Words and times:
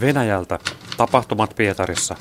Venäjältä. 0.00 0.58
Tapahtumat 0.96 1.56
Pietarissa. 1.56 2.16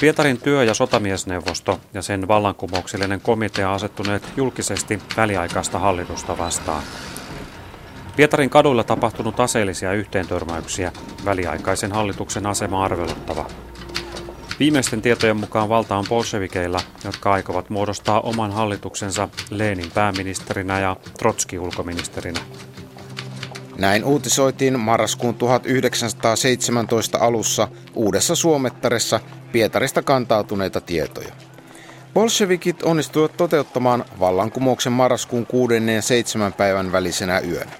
Pietarin 0.00 0.40
työ- 0.40 0.64
ja 0.64 0.74
sotamiesneuvosto 0.74 1.80
ja 1.94 2.02
sen 2.02 2.28
vallankumouksellinen 2.28 3.20
komitea 3.20 3.74
asettuneet 3.74 4.22
julkisesti 4.36 4.98
väliaikaista 5.16 5.78
hallitusta 5.78 6.38
vastaan. 6.38 6.82
Pietarin 8.16 8.50
kaduilla 8.50 8.84
tapahtunut 8.84 9.40
aseellisia 9.40 9.92
yhteentörmäyksiä, 9.92 10.92
väliaikaisen 11.24 11.92
hallituksen 11.92 12.46
asema 12.46 12.84
arveluttava. 12.84 13.46
Viimeisten 14.58 15.02
tietojen 15.02 15.36
mukaan 15.36 15.68
valta 15.68 15.96
on 15.96 16.04
bolshevikeilla, 16.08 16.80
jotka 17.04 17.32
aikovat 17.32 17.70
muodostaa 17.70 18.20
oman 18.20 18.52
hallituksensa 18.52 19.28
Lenin 19.50 19.90
pääministerinä 19.94 20.80
ja 20.80 20.96
Trotski 21.18 21.58
ulkoministerinä. 21.58 22.40
Näin 23.78 24.04
uutisoitiin 24.04 24.80
marraskuun 24.80 25.34
1917 25.34 27.18
alussa 27.18 27.68
Uudessa 27.94 28.34
Suomettaressa 28.34 29.20
Pietarista 29.52 30.02
kantautuneita 30.02 30.80
tietoja. 30.80 31.32
Bolshevikit 32.14 32.82
onnistuivat 32.82 33.36
toteuttamaan 33.36 34.04
vallankumouksen 34.20 34.92
marraskuun 34.92 35.46
6. 35.46 35.74
ja 35.94 36.02
7. 36.02 36.52
päivän 36.52 36.92
välisenä 36.92 37.40
yönä. 37.40 37.70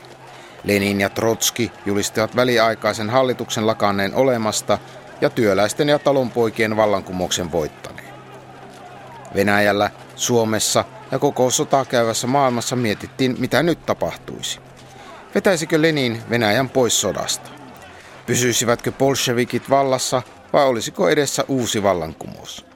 Lenin 0.65 1.01
ja 1.01 1.09
Trotski 1.09 1.73
julistivat 1.87 2.37
väliaikaisen 2.37 3.11
hallituksen 3.11 3.67
lakanneen 3.67 4.15
olemasta 4.15 4.79
ja 5.21 5.31
työläisten 5.31 5.89
ja 5.89 5.99
talonpoikien 5.99 6.77
vallankumouksen 6.77 7.53
voittaneen. 7.53 8.15
Venäjällä, 9.35 9.91
Suomessa 10.17 10.85
ja 11.11 11.19
koko 11.19 11.51
sotaa 11.51 11.85
käyvässä 11.85 12.27
maailmassa 12.27 12.77
mietittiin, 12.77 13.37
mitä 13.39 13.63
nyt 13.63 13.87
tapahtuisi. 13.87 14.68
Vetäisikö 15.39 15.83
Lenin 15.83 16.23
Venäjän 16.31 16.69
pois 16.69 17.01
sodasta? 17.01 17.51
Pysyisivätkö 18.27 18.93
bolshevikit 18.93 19.71
vallassa 19.71 20.23
vai 20.53 20.65
olisiko 20.65 21.09
edessä 21.09 21.45
uusi 21.49 21.83
vallankumous? 21.83 22.67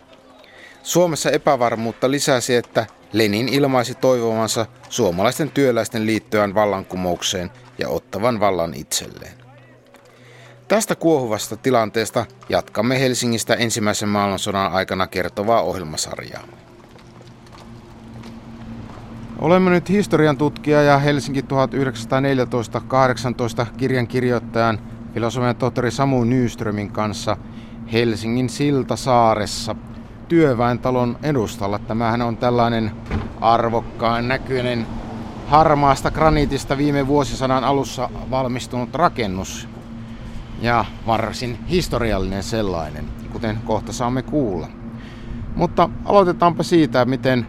Suomessa 0.82 1.30
epävarmuutta 1.30 2.10
lisäsi, 2.10 2.54
että 2.54 2.86
Lenin 3.12 3.48
ilmaisi 3.48 3.94
toivomansa 3.94 4.66
suomalaisten 4.88 5.50
työläisten 5.50 6.06
liittyään 6.06 6.54
vallankumoukseen 6.54 7.50
ja 7.78 7.88
ottavan 7.88 8.40
vallan 8.40 8.74
itselleen. 8.74 9.34
Tästä 10.68 10.94
kuohuvasta 10.94 11.56
tilanteesta 11.56 12.26
jatkamme 12.48 13.00
Helsingistä 13.00 13.54
ensimmäisen 13.54 14.08
maailmansodan 14.08 14.72
aikana 14.72 15.06
kertovaa 15.06 15.62
ohjelmasarjaa. 15.62 16.44
Olemme 19.42 19.70
nyt 19.70 19.88
historian 19.88 20.36
tutkija 20.36 20.82
ja 20.82 20.98
Helsinki 20.98 21.40
1914-18 21.40 21.44
kirjan 23.76 24.06
kirjoittajan 24.06 24.78
filosofian 25.14 25.56
tohtori 25.56 25.90
Samu 25.90 26.24
Nyströmin 26.24 26.92
kanssa 26.92 27.36
Helsingin 27.92 28.48
Siltasaaressa 28.48 29.76
työväentalon 30.28 31.16
edustalla. 31.22 31.78
Tämähän 31.78 32.22
on 32.22 32.36
tällainen 32.36 32.90
arvokkaan 33.40 34.28
näköinen 34.28 34.86
harmaasta 35.46 36.10
graniitista 36.10 36.78
viime 36.78 37.06
vuosisadan 37.06 37.64
alussa 37.64 38.10
valmistunut 38.30 38.94
rakennus 38.94 39.68
ja 40.60 40.84
varsin 41.06 41.58
historiallinen 41.70 42.42
sellainen, 42.42 43.04
kuten 43.32 43.58
kohta 43.64 43.92
saamme 43.92 44.22
kuulla. 44.22 44.68
Mutta 45.56 45.88
aloitetaanpa 46.04 46.62
siitä, 46.62 47.04
miten 47.04 47.46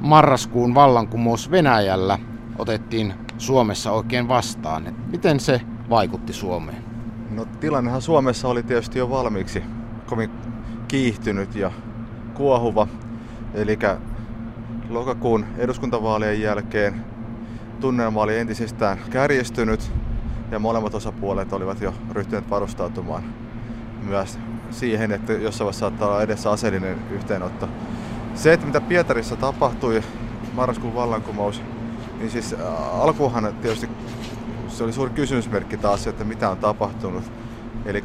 marraskuun 0.00 0.74
vallankumous 0.74 1.50
Venäjällä 1.50 2.18
otettiin 2.58 3.14
Suomessa 3.38 3.92
oikein 3.92 4.28
vastaan. 4.28 4.96
Miten 5.10 5.40
se 5.40 5.60
vaikutti 5.90 6.32
Suomeen? 6.32 6.84
No 7.30 7.44
tilannehan 7.44 8.02
Suomessa 8.02 8.48
oli 8.48 8.62
tietysti 8.62 8.98
jo 8.98 9.10
valmiiksi 9.10 9.62
kovin 10.06 10.30
kiihtynyt 10.88 11.54
ja 11.54 11.72
kuohuva. 12.34 12.86
Eli 13.54 13.78
lokakuun 14.88 15.44
eduskuntavaalien 15.58 16.40
jälkeen 16.40 17.04
tunnelma 17.80 18.22
oli 18.22 18.38
entisestään 18.38 18.98
kärjestynyt 19.10 19.92
ja 20.50 20.58
molemmat 20.58 20.94
osapuolet 20.94 21.52
olivat 21.52 21.80
jo 21.80 21.94
ryhtyneet 22.12 22.50
varustautumaan 22.50 23.22
myös 24.02 24.38
siihen, 24.70 25.12
että 25.12 25.32
jossain 25.32 25.66
vaiheessa 25.66 25.80
saattaa 25.80 26.08
olla 26.08 26.22
edessä 26.22 26.50
aseellinen 26.50 26.96
yhteenotto. 27.10 27.68
Se, 28.34 28.52
että 28.52 28.66
mitä 28.66 28.80
Pietarissa 28.80 29.36
tapahtui, 29.36 30.02
marraskuun 30.54 30.94
vallankumous, 30.94 31.62
niin 32.18 32.30
siis 32.30 32.54
alkuhan 32.92 33.54
tietysti 33.62 33.88
se 34.68 34.84
oli 34.84 34.92
suuri 34.92 35.10
kysymysmerkki 35.10 35.76
taas, 35.76 36.06
että 36.06 36.24
mitä 36.24 36.50
on 36.50 36.58
tapahtunut. 36.58 37.24
Eli 37.86 38.02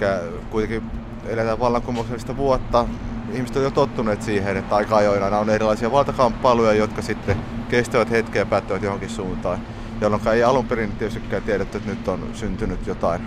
kuitenkin 0.50 0.92
eletään 1.28 1.60
vallankumouksellista 1.60 2.38
vuotta. 2.38 2.86
Ihmiset 3.32 3.56
on 3.56 3.64
jo 3.64 3.72
tottuneet 3.72 4.22
siihen, 4.22 4.58
että 4.58 4.76
aika 4.76 4.98
ajoin 4.98 5.34
on 5.34 5.50
erilaisia 5.50 5.92
valtakamppailuja, 5.92 6.74
jotka 6.74 7.02
sitten 7.02 7.38
kestävät 7.70 8.12
hetkeä 8.12 8.42
ja 8.42 8.46
päättävät 8.46 8.84
johonkin 8.84 9.10
suuntaan. 9.10 9.60
Jolloin 10.02 10.28
ei 10.28 10.44
alun 10.44 10.66
perin 10.66 10.92
tietystikään 10.92 11.44
tiedetty, 11.44 11.78
että 11.78 11.90
nyt 11.90 12.08
on 12.08 12.30
syntynyt 12.34 12.88
jotain 12.88 13.22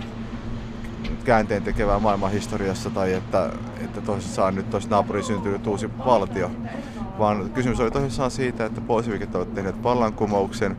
käänteen 1.23 1.63
tekevää 1.63 1.99
maailman 1.99 2.31
historiassa 2.31 2.89
tai 2.89 3.13
että, 3.13 3.49
että 3.81 4.01
tosissaan 4.01 4.55
nyt 4.55 4.73
olisi 4.73 4.89
naapuri 4.89 5.23
syntynyt 5.23 5.67
uusi 5.67 5.89
valtio. 6.05 6.51
Vaan 7.19 7.49
kysymys 7.49 7.79
oli 7.79 7.91
tosissaan 7.91 8.31
siitä, 8.31 8.65
että 8.65 8.81
bolshevikit 8.81 9.35
ovat 9.35 9.53
tehneet 9.53 9.83
vallankumouksen 9.83 10.77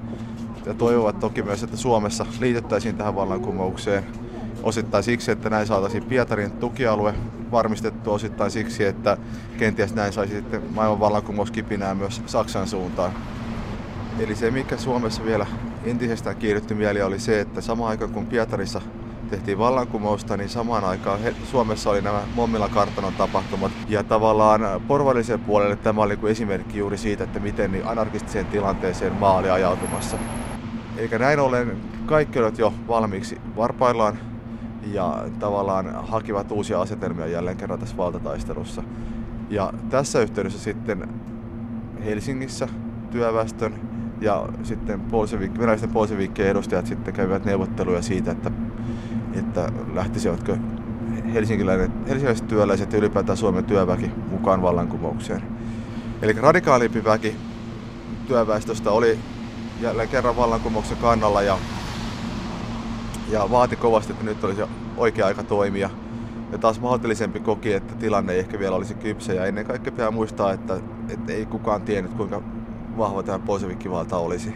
ja 0.66 0.74
toivovat 0.74 1.20
toki 1.20 1.42
myös, 1.42 1.62
että 1.62 1.76
Suomessa 1.76 2.26
liitettäisiin 2.40 2.96
tähän 2.96 3.14
vallankumoukseen 3.14 4.04
osittain 4.62 5.04
siksi, 5.04 5.30
että 5.30 5.50
näin 5.50 5.66
saataisiin 5.66 6.04
Pietarin 6.04 6.50
tukialue 6.50 7.14
varmistettua, 7.50 8.14
osittain 8.14 8.50
siksi, 8.50 8.84
että 8.84 9.16
kenties 9.58 9.94
näin 9.94 10.12
saisi 10.12 10.34
sitten 10.34 10.62
maailman 10.74 11.00
vallankumouskipinää 11.00 11.94
myös 11.94 12.22
Saksan 12.26 12.68
suuntaan. 12.68 13.12
Eli 14.18 14.34
se, 14.34 14.50
mikä 14.50 14.76
Suomessa 14.76 15.24
vielä 15.24 15.46
entisestään 15.84 16.36
kiihdytti 16.36 16.74
mieli, 16.74 17.02
oli 17.02 17.18
se, 17.18 17.40
että 17.40 17.60
samaan 17.60 17.90
aikaan 17.90 18.10
kun 18.10 18.26
Pietarissa 18.26 18.80
tehtiin 19.30 19.58
vallankumousta, 19.58 20.36
niin 20.36 20.48
samaan 20.48 20.84
aikaan 20.84 21.20
Suomessa 21.50 21.90
oli 21.90 22.02
nämä 22.02 22.22
Mommilan 22.34 22.70
kartanon 22.70 23.12
tapahtumat. 23.12 23.72
Ja 23.88 24.04
tavallaan 24.04 24.80
porvallisen 24.88 25.40
puolelle 25.40 25.76
tämä 25.76 26.02
oli 26.02 26.16
kuin 26.16 26.30
esimerkki 26.30 26.78
juuri 26.78 26.98
siitä, 26.98 27.24
että 27.24 27.40
miten 27.40 27.72
niin 27.72 27.86
anarkistiseen 27.86 28.46
tilanteeseen 28.46 29.12
maa 29.12 29.36
oli 29.36 29.50
ajautumassa. 29.50 30.16
Eikä 30.96 31.18
näin 31.18 31.40
ollen 31.40 31.76
kaikki 32.06 32.38
olivat 32.38 32.58
jo 32.58 32.74
valmiiksi 32.88 33.40
varpaillaan 33.56 34.18
ja 34.86 35.24
tavallaan 35.38 36.06
hakivat 36.06 36.52
uusia 36.52 36.80
asetelmia 36.80 37.26
jälleen 37.26 37.56
kerran 37.56 37.78
tässä 37.78 37.96
valtataistelussa. 37.96 38.82
Ja 39.50 39.72
tässä 39.90 40.20
yhteydessä 40.20 40.58
sitten 40.58 41.08
Helsingissä 42.04 42.68
työväestön 43.10 43.74
ja 44.20 44.48
sitten 44.62 45.10
venäläisten 45.58 45.90
bolshevikkien 45.90 46.48
edustajat 46.48 46.86
sitten 46.86 47.14
kävivät 47.14 47.44
neuvotteluja 47.44 48.02
siitä, 48.02 48.30
että, 48.30 48.50
että 49.40 49.72
lähtisivätkö 49.94 50.56
helsinkiläiset, 51.34 51.90
helsinkiläiset 52.08 52.48
työläiset 52.48 52.92
ja 52.92 52.98
ylipäätään 52.98 53.38
Suomen 53.38 53.64
työväki 53.64 54.10
mukaan 54.30 54.62
vallankumoukseen. 54.62 55.42
Eli 56.22 56.32
radikaalimpi 56.32 57.04
väki 57.04 57.36
työväestöstä 58.26 58.90
oli 58.90 59.18
jälleen 59.80 60.08
kerran 60.08 60.36
vallankumouksen 60.36 60.96
kannalla 60.96 61.42
ja, 61.42 61.58
ja 63.30 63.50
vaati 63.50 63.76
kovasti, 63.76 64.12
että 64.12 64.24
nyt 64.24 64.44
olisi 64.44 64.62
oikea 64.96 65.26
aika 65.26 65.42
toimia. 65.42 65.90
Ja 66.52 66.58
taas 66.58 66.80
maltillisempi 66.80 67.40
koki, 67.40 67.72
että 67.72 67.94
tilanne 67.94 68.32
ei 68.32 68.38
ehkä 68.38 68.58
vielä 68.58 68.76
olisi 68.76 68.94
kypsä 68.94 69.32
ja 69.32 69.46
ennen 69.46 69.66
kaikkea 69.66 69.92
pitää 69.92 70.10
muistaa, 70.10 70.52
että, 70.52 70.80
että 71.08 71.32
ei 71.32 71.46
kukaan 71.46 71.82
tiennyt 71.82 72.14
kuinka 72.14 72.42
vahva 72.98 73.22
tämä 73.22 73.38
bolshevikkivalta 73.38 74.16
olisi. 74.16 74.54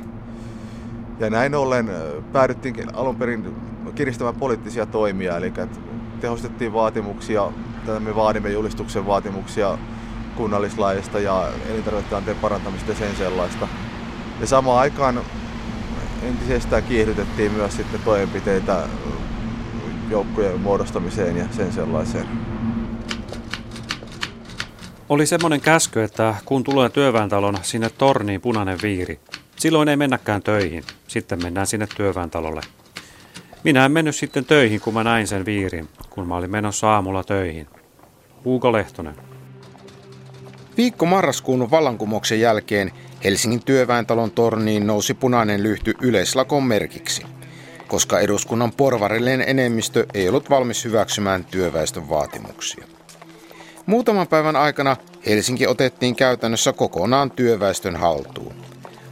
Ja 1.19 1.31
näin 1.31 1.55
ollen 1.55 1.91
päädyttiin 2.33 2.95
alun 2.95 3.17
perin 3.17 3.55
kiristämään 3.95 4.35
poliittisia 4.35 4.87
toimia, 4.87 5.37
eli 5.37 5.53
tehostettiin 6.21 6.73
vaatimuksia, 6.73 7.53
tätä 7.87 8.01
me 8.01 8.15
vaadimme 8.15 8.51
julistuksen 8.51 9.07
vaatimuksia 9.07 9.79
kunnallislaista 10.37 11.21
ja 11.21 11.49
elintarviketilanteen 11.71 12.37
parantamista 12.37 12.91
ja 12.91 12.97
sen 12.97 13.17
sellaista. 13.17 13.69
Ja 14.41 14.47
samaan 14.47 14.79
aikaan 14.79 15.21
entisestään 16.23 16.83
kiihdytettiin 16.83 17.53
myös 17.53 17.77
sitten 17.77 18.01
toimenpiteitä 18.01 18.83
joukkojen 20.11 20.61
muodostamiseen 20.61 21.37
ja 21.37 21.45
sen 21.51 21.73
sellaiseen. 21.73 22.27
Oli 25.09 25.27
semmoinen 25.27 25.61
käsky, 25.61 26.03
että 26.03 26.35
kun 26.45 26.65
tulee 26.65 26.89
työväentalon 26.89 27.59
sinne 27.63 27.91
torniin 27.91 28.41
punainen 28.41 28.79
viiri, 28.83 29.21
silloin 29.57 29.89
ei 29.89 29.97
mennäkään 29.97 30.43
töihin. 30.43 30.85
Sitten 31.09 31.43
mennään 31.43 31.67
sinne 31.67 31.87
työväentalolle. 31.97 32.61
Minä 33.65 33.85
en 33.85 33.93
mennyt 33.93 34.17
sitten 34.17 34.45
töihin, 34.45 34.81
kun 34.81 34.95
mä 34.95 35.05
näin 35.05 35.27
sen 35.27 35.45
viirin, 35.45 35.89
kun 36.11 36.29
mä 36.29 36.37
olin 36.37 36.51
menossa 36.51 36.91
aamulla 36.91 37.25
töihin. 37.25 37.67
Huuko 38.45 38.73
Lehtonen. 38.73 39.15
Viikko 40.77 41.07
marraskuun 41.07 41.71
vallankumouksen 41.71 42.41
jälkeen 42.41 42.93
Helsingin 43.25 43.65
työväentalon 43.65 44.31
torniin 44.31 44.87
nousi 44.87 45.15
punainen 45.15 45.63
lyhty 45.63 45.95
yleislakon 46.03 46.65
merkiksi. 46.65 47.23
koska 47.89 48.21
eduskunnan 48.21 48.73
porvarillinen 48.73 49.45
enemmistö 49.49 50.07
ei 50.15 50.29
ollut 50.29 50.51
valmis 50.51 50.85
hyväksymään 50.85 51.45
työväestön 51.45 52.09
vaatimuksia. 52.09 52.87
Muutaman 53.87 54.29
päivän 54.29 54.57
aikana 54.57 54.97
Helsinki 55.27 55.67
otettiin 55.67 56.17
käytännössä 56.17 56.73
kokonaan 56.73 57.31
työväestön 57.31 57.97
haltuun. 57.97 58.55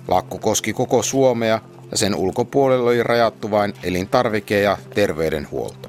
Lakko 0.08 0.38
koski 0.38 0.72
koko 0.72 1.02
Suomea 1.02 1.60
ja 1.92 1.98
sen 1.98 2.14
ulkopuolella 2.14 2.90
oli 2.90 3.02
rajattu 3.02 3.50
vain 3.50 3.74
elintarvike- 3.82 4.62
ja 4.62 4.78
terveydenhuolto. 4.94 5.88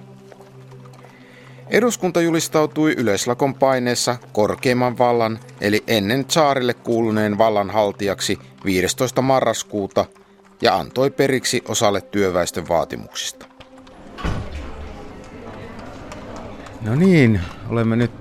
Eduskunta 1.70 2.22
julistautui 2.22 2.94
yleislakon 2.98 3.54
paineessa 3.54 4.18
korkeimman 4.34 4.98
vallan 4.98 5.40
eli 5.62 5.84
ennen 5.88 6.26
saarille 6.28 6.74
kuuluneen 6.74 7.38
vallan 7.38 7.70
haltijaksi 7.70 8.40
15. 8.66 9.22
marraskuuta 9.22 10.06
ja 10.62 10.76
antoi 10.76 11.12
periksi 11.12 11.64
osalle 11.68 12.02
työväestön 12.02 12.68
vaatimuksista. 12.68 13.46
No 16.82 16.96
niin, 16.96 17.42
olemme 17.70 17.96
nyt 17.96 18.12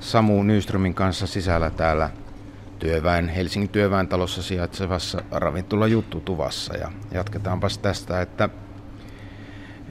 Samu 0.00 0.42
Nyströmin 0.42 0.94
kanssa 0.94 1.26
sisällä 1.26 1.70
täällä 1.70 2.10
työväen, 2.78 3.28
Helsingin 3.28 3.68
työväen 3.68 4.08
talossa 4.08 4.42
sijaitsevassa 4.42 5.22
ravintola 5.30 5.86
Juttutuvassa 5.86 6.76
ja 6.76 6.92
jatketaanpas 7.12 7.78
tästä, 7.78 8.20
että 8.20 8.48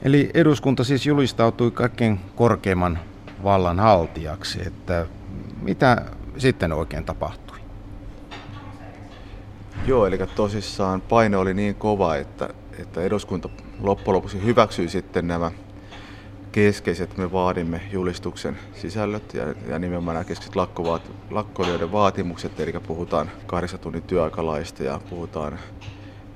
Eli 0.02 0.30
eduskunta 0.34 0.84
siis 0.84 1.06
julistautui 1.06 1.70
kaikkein 1.70 2.20
korkeimman 2.34 2.98
vallan 3.44 3.78
haltijaksi, 3.78 4.66
että 4.66 5.06
mitä 5.62 6.02
sitten 6.38 6.72
oikein 6.72 7.04
tapahtui? 7.04 7.58
Joo, 9.86 10.06
eli 10.06 10.18
tosissaan 10.34 11.00
paine 11.00 11.36
oli 11.36 11.54
niin 11.54 11.74
kova, 11.74 12.16
että, 12.16 12.48
että 12.78 13.00
eduskunta 13.00 13.48
loppujen 13.80 14.16
lopuksi 14.16 14.44
hyväksyi 14.44 14.88
sitten 14.88 15.28
nämä 15.28 15.50
keskeiset, 16.56 17.16
me 17.16 17.32
vaadimme 17.32 17.80
julistuksen 17.92 18.58
sisällöt 18.74 19.34
ja, 19.34 19.54
ja 19.68 19.78
nimenomaan 19.78 20.14
nämä 20.14 20.24
keskeiset 20.24 20.56
lakkovaat, 20.56 21.10
lakkoilijoiden 21.30 21.92
vaatimukset, 21.92 22.60
eli 22.60 22.72
puhutaan 22.72 23.30
kahdeksan 23.46 23.80
tunnin 23.80 24.02
työaikalaista 24.02 24.82
ja 24.82 25.00
puhutaan 25.10 25.58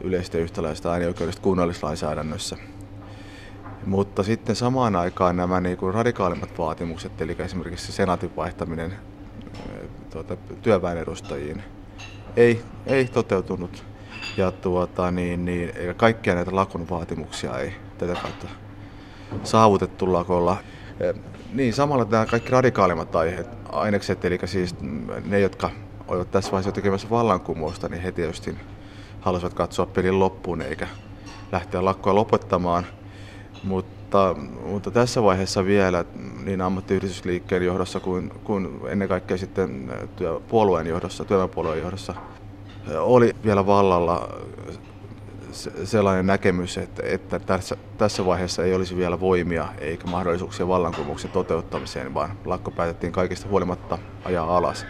yleistä 0.01 0.39
yhtäläistä 0.39 0.93
äänioikeudesta 0.93 1.43
kunnallislainsäädännössä. 1.43 2.57
Mutta 3.87 4.23
sitten 4.23 4.57
samaan 4.57 4.97
aikaan 4.97 5.37
nämä 5.37 5.61
niin 5.61 5.77
kuin 5.77 5.95
radikaalimmat 5.95 6.59
vaatimukset, 6.59 7.21
eli 7.21 7.37
esimerkiksi 7.39 7.93
senaatin 7.93 8.37
vaihtaminen 8.37 8.95
tuota, 10.11 10.37
työväen 10.63 10.99
edustajiin, 10.99 11.63
ei, 12.37 12.63
ei 12.87 13.05
toteutunut. 13.05 13.85
Ja 14.37 14.53
tuota, 14.53 15.11
niin, 15.11 15.45
niin, 15.45 15.73
kaikkia 15.97 16.35
näitä 16.35 16.57
lakon 16.57 16.89
vaatimuksia 16.91 17.59
ei 17.59 17.73
tätä 17.99 18.15
kautta 18.23 18.60
saavutettu 19.45 20.13
lakolla. 20.13 20.57
Niin, 21.53 21.73
samalla 21.73 22.07
nämä 22.11 22.27
kaikki 22.27 22.51
radikaalimmat 22.51 23.17
aiheet, 23.17 23.49
ainekset, 23.73 24.25
eli 24.25 24.39
siis 24.45 24.75
ne, 25.25 25.41
jotka 25.41 25.71
olivat 26.09 26.31
tässä 26.31 26.53
vaiheessa 26.53 26.73
tekemässä 26.73 27.11
vallankumousta, 27.11 27.89
niin 27.89 28.03
he 28.03 28.13
tietysti 28.13 28.57
halusivat 29.21 29.55
katsoa 29.55 29.87
pelin 29.87 30.19
loppuun 30.19 30.63
eikä 30.63 30.87
lähteä 31.53 31.85
lakkoa 31.85 32.15
lopettamaan– 32.15 32.87
mutta, 33.63 34.37
mutta 34.65 34.91
tässä 34.91 35.23
vaiheessa 35.23 35.65
vielä 35.65 36.05
niin 36.45 36.61
ammattiyhdistysliikkeen 36.61 37.65
johdossa 37.65 38.01
kuin, 38.01 38.31
kuin 38.45 38.81
ennen 38.89 39.09
kaikkea 39.09 39.39
sitten 39.39 39.93
työ, 40.17 40.41
puolueen 40.49 40.87
johdossa, 40.87 41.25
työväenpuolueen 41.25 41.83
johdossa 41.83 42.15
oli 42.99 43.37
vielä 43.45 43.67
vallalla 43.67 44.29
sellainen 45.85 46.27
näkemys, 46.27 46.79
että, 46.79 47.03
että 47.07 47.39
tässä, 47.39 47.77
tässä 47.99 48.27
vaiheessa 48.27 48.65
ei 48.65 48.75
olisi 48.75 48.97
vielä 48.97 49.21
voimia 49.21 49.69
eikä 49.79 50.07
mahdollisuuksia 50.07 50.69
vallankumouksen 50.69 51.31
toteuttamiseen, 51.31 52.15
vaan 52.15 52.31
lakko 52.45 52.71
päätettiin 52.71 53.13
kaikista 53.13 53.49
huolimatta 53.49 53.99
ajaa 54.25 54.57
alas. 54.57 54.87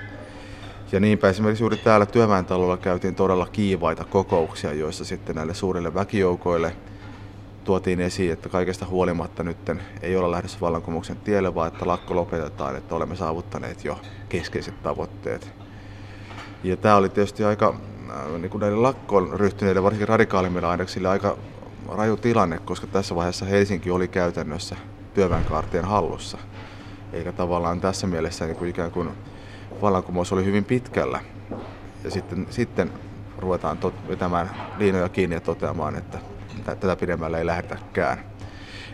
Ja 0.93 1.01
niinpä 1.01 1.29
esimerkiksi 1.29 1.63
juuri 1.63 1.77
täällä 1.77 2.07
työväentalolla 2.07 2.77
käytiin 2.77 3.15
todella 3.15 3.47
kiivaita 3.53 4.05
kokouksia, 4.05 4.73
joissa 4.73 5.05
sitten 5.05 5.37
näille 5.37 5.55
suurille 5.55 5.95
väkijoukoille– 5.95 6.77
tuotiin 7.65 8.01
esiin, 8.01 8.33
että 8.33 8.49
kaikesta 8.49 8.87
huolimatta 8.87 9.43
nyt 9.43 9.57
ei 10.03 10.17
olla 10.17 10.31
lähdössä 10.31 10.59
vallankumouksen 10.61 11.17
tielle, 11.17 11.55
vaan 11.55 11.69
että 11.69 11.87
lakko 11.87 12.15
lopetetaan, 12.15 12.77
että 12.77 12.95
olemme 12.95 13.17
saavuttaneet 13.17 13.85
jo 13.85 14.01
keskeiset 14.29 14.83
tavoitteet. 14.83 15.53
Ja 16.65 16.77
tämä 16.77 16.97
oli 16.97 17.09
tietysti 17.09 17.45
aika 17.45 17.75
äh, 18.11 18.41
niin 18.41 18.51
kuin 18.51 18.61
näille 18.61 18.79
lakkoon 18.79 19.41
ryhtyneille, 19.41 19.83
varsinkin 19.83 20.09
radikaalimmille 20.09 20.67
aineksille, 20.67 21.09
aika 21.09 21.37
raju 21.89 22.17
tilanne, 22.17 22.59
koska 22.59 22.87
tässä 22.87 23.15
vaiheessa 23.15 23.45
Helsinki 23.45 23.91
oli 23.91 24.09
käytännössä 24.09 24.77
työväenkaartien 25.15 25.85
hallussa. 25.85 26.39
Eikä 27.13 27.33
tavallaan 27.33 27.81
tässä 27.81 28.07
mielessä 28.07 28.47
niin 28.47 28.57
kuin 28.57 28.71
ikään 28.71 28.91
kuin 28.91 29.11
vallankumous 29.83 30.33
oli 30.33 30.45
hyvin 30.45 30.65
pitkällä. 30.65 31.21
Ja 32.05 32.11
sitten, 32.11 32.47
sitten 32.51 32.93
ruvetaan 33.39 33.79
tot, 33.79 33.95
vetämään 34.09 34.51
liinoja 34.79 35.09
kiinni 35.09 35.37
ja 35.37 35.41
toteamaan, 35.41 35.97
että 35.97 36.19
tätä 36.65 36.97
pidemmälle 36.97 37.39
ei 37.39 37.47
lähdetäkään. 37.47 38.25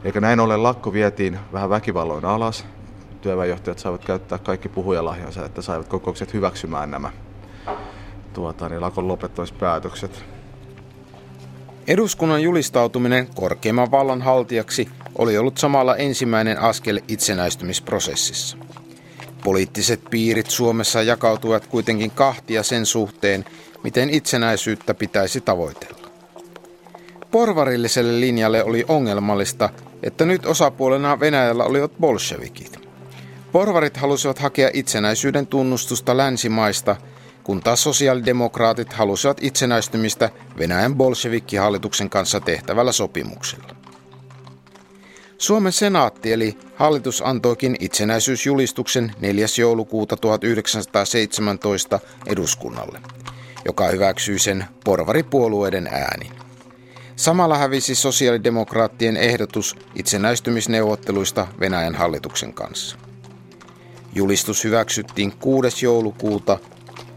Eikä 0.05 0.21
näin 0.21 0.41
ollen 0.41 0.63
lakko 0.63 0.93
vietiin 0.93 1.39
vähän 1.53 1.71
väkivalloin 1.71 2.25
alas. 2.25 2.67
Työväenjohtajat 3.21 3.79
saivat 3.79 4.05
käyttää 4.05 4.39
kaikki 4.39 4.69
puhujalahjansa, 4.69 5.45
että 5.45 5.63
saivat 5.63 5.89
kokoukset 5.89 6.35
hyväksymään 6.35 6.91
nämä 6.91 7.11
tuota, 8.37 8.69
niin 8.69 8.81
lakon 8.81 9.09
lopettamispäätökset. 9.09 10.25
Eduskunnan 11.87 12.43
julistautuminen 12.43 13.27
korkeimman 13.35 13.91
vallan 13.91 14.23
haltijaksi 14.23 14.89
oli 15.19 15.39
ollut 15.39 15.59
samalla 15.59 15.97
ensimmäinen 15.97 16.59
askel 16.61 17.01
itsenäistymisprosessissa. 17.09 18.57
Poliittiset 19.45 20.01
piirit 20.11 20.51
Suomessa 20.51 21.03
jakautuivat 21.03 21.67
kuitenkin 21.67 22.11
kahtia 22.11 22.63
sen 22.63 22.87
suhteen, 22.87 23.45
miten 23.85 24.11
itsenäisyyttä 24.11 24.95
pitäisi 24.95 25.41
tavoitella. 25.41 26.11
Porvarilliselle 27.31 28.21
linjalle 28.21 28.65
oli 28.65 28.85
ongelmallista, 28.89 29.69
että 30.03 30.25
nyt 30.25 30.47
osapuolena 30.47 31.21
Venäjällä 31.21 31.65
olivat 31.65 31.93
bolshevikit. 32.01 32.81
Porvarit 33.53 33.97
halusivat 33.97 34.39
hakea 34.39 34.71
itsenäisyyden 34.73 35.47
tunnustusta 35.47 36.17
länsimaista, 36.17 36.97
kun 37.47 37.61
taas 37.61 37.83
sosiaalidemokraatit 37.83 38.93
halusivat 38.93 39.39
itsenäistymistä 39.41 40.31
Venäjän 40.59 40.95
bolshevikkihallituksen 40.95 42.11
kanssa 42.11 42.41
tehtävällä 42.41 42.93
sopimuksella. 42.93 43.77
Suomen 45.39 45.73
senaatti 45.73 46.33
eli 46.33 46.59
hallitus 46.77 47.23
antoikin 47.27 47.77
itsenäisyysjulistuksen 47.81 49.13
4. 49.21 49.47
joulukuuta 49.59 50.17
1917 50.17 52.01
eduskunnalle, 52.27 53.01
joka 53.65 53.89
hyväksyi 53.89 54.39
sen 54.39 54.65
porvaripuolueiden 54.85 55.87
äänin. 55.87 56.33
Samalla 57.17 57.59
hävisi 57.59 57.95
sosiaalidemokraattien 57.95 59.17
ehdotus 59.17 59.77
itsenäistymisneuvotteluista 59.95 61.47
Venäjän 61.61 61.95
hallituksen 61.95 62.53
kanssa. 62.53 62.97
Julistus 64.15 64.65
hyväksyttiin 64.65 65.33
6. 65.33 65.85
joulukuuta 65.85 66.59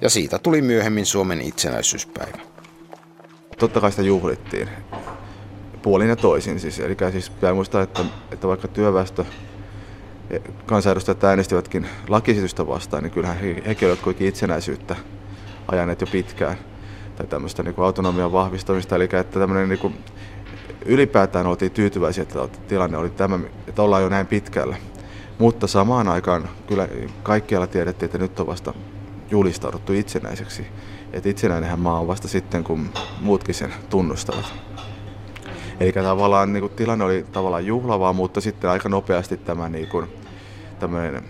ja 0.01 0.09
siitä 0.09 0.39
tuli 0.39 0.61
myöhemmin 0.61 1.05
Suomen 1.05 1.41
itsenäisyyspäivä. 1.41 2.37
Totta 3.59 3.81
kai 3.81 3.91
sitä 3.91 4.03
juhlittiin. 4.03 4.69
Puolin 5.81 6.09
ja 6.09 6.15
toisin 6.15 6.59
siis. 6.59 6.79
Eli 6.79 6.97
siis 7.11 7.29
pitää 7.29 7.53
muistaa, 7.53 7.81
että, 7.81 8.05
että 8.31 8.47
vaikka 8.47 8.67
työväestö 8.67 9.25
kansanedustajat 10.65 11.23
äänestivätkin 11.23 11.87
lakisitystä 12.07 12.67
vastaan, 12.67 13.03
niin 13.03 13.11
kyllähän 13.11 13.37
he, 13.37 13.63
hekin 13.67 13.87
olivat 13.87 14.03
kuitenkin 14.03 14.27
itsenäisyyttä 14.27 14.95
ajaneet 15.67 16.01
jo 16.01 16.07
pitkään 16.07 16.57
tai 17.15 17.27
tämmöistä 17.27 17.63
niin 17.63 17.75
autonomian 17.77 18.31
vahvistamista, 18.31 18.95
eli 18.95 19.03
että 19.03 19.39
tämmöinen 19.39 19.69
niin 19.69 19.79
kuin, 19.79 19.95
ylipäätään 20.85 21.47
oltiin 21.47 21.71
tyytyväisiä, 21.71 22.21
että 22.21 22.47
tilanne 22.67 22.97
oli 22.97 23.09
tämä, 23.09 23.39
että 23.67 23.81
ollaan 23.81 24.03
jo 24.03 24.09
näin 24.09 24.27
pitkällä. 24.27 24.77
Mutta 25.37 25.67
samaan 25.67 26.07
aikaan 26.07 26.49
kyllä 26.67 26.87
kaikkialla 27.23 27.67
tiedettiin, 27.67 28.07
että 28.07 28.17
nyt 28.17 28.39
on 28.39 28.47
vasta 28.47 28.73
julistauduttu 29.31 29.93
itsenäiseksi. 29.93 30.67
Että 31.13 31.29
itsenäinenhän 31.29 31.79
maa 31.79 31.99
on 31.99 32.07
vasta 32.07 32.27
sitten, 32.27 32.63
kun 32.63 32.89
muutkin 33.21 33.55
sen 33.55 33.73
tunnustavat. 33.89 34.53
Eli 35.79 35.91
tavallaan 35.91 36.53
niin 36.53 36.61
kuin, 36.61 36.73
tilanne 36.73 37.05
oli 37.05 37.25
tavallaan 37.31 37.65
juhlavaa, 37.65 38.13
mutta 38.13 38.41
sitten 38.41 38.69
aika 38.69 38.89
nopeasti 38.89 39.37
tämä, 39.37 39.69
niin 39.69 39.87
kuin, 39.87 40.07
tämmöinen, 40.79 41.23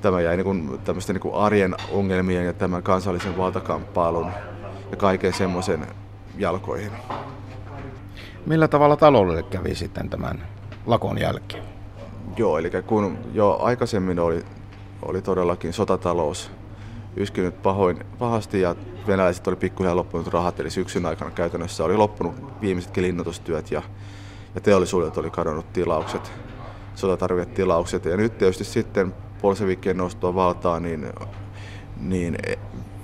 tämä 0.00 0.20
jäi 0.20 0.36
niin 0.36 0.44
kuin, 0.44 0.80
tämmöisten 0.84 1.14
niin 1.14 1.20
kuin 1.20 1.34
arjen 1.34 1.74
ongelmien 1.90 2.46
ja 2.46 2.52
tämän 2.52 2.82
kansallisen 2.82 3.36
valtakamppailun 3.36 4.32
ja 4.90 4.96
kaiken 4.96 5.32
semmoisen 5.32 5.86
jalkoihin. 6.38 6.92
Millä 8.46 8.68
tavalla 8.68 8.96
taloudelle 8.96 9.42
kävi 9.42 9.74
sitten 9.74 10.10
tämän 10.10 10.46
lakon 10.86 11.18
jälkeen? 11.18 11.64
Joo, 12.36 12.58
eli 12.58 12.70
kun 12.86 13.18
jo 13.32 13.58
aikaisemmin 13.62 14.18
oli, 14.18 14.44
oli 15.02 15.22
todellakin 15.22 15.72
sotatalous 15.72 16.50
yskinyt 17.16 17.62
pahoin, 17.62 18.04
pahasti 18.18 18.60
ja 18.60 18.76
venäläiset 19.06 19.46
oli 19.46 19.56
pikkuhiljaa 19.56 19.96
loppunut 19.96 20.26
rahat, 20.26 20.60
eli 20.60 20.70
syksyn 20.70 21.06
aikana 21.06 21.30
käytännössä 21.30 21.84
oli 21.84 21.96
loppunut 21.96 22.60
viimeisetkin 22.60 23.04
linnoitustyöt 23.04 23.70
ja 23.70 23.82
ja 24.54 24.60
teollisuudet 24.60 25.16
oli 25.16 25.30
kadonnut 25.30 25.72
tilaukset, 25.72 26.32
sotatarviketilaukset. 26.94 28.04
Ja 28.04 28.16
nyt 28.16 28.38
tietysti 28.38 28.64
sitten 28.64 29.14
Bolshevikien 29.42 29.96
nostua 29.96 30.34
valtaan, 30.34 30.82
niin, 30.82 31.12
niin 32.00 32.38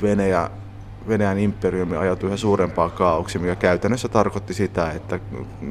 Venäjä, 0.03 0.51
Venäjän 1.09 1.39
imperiumi 1.39 1.97
ajautui 1.97 2.27
yhä 2.27 2.37
suurempaan 2.37 2.91
kaauksi, 2.91 3.39
mikä 3.39 3.57
käytännössä 3.57 4.09
tarkoitti 4.09 4.55
sitä, 4.55 4.91
että 4.91 5.21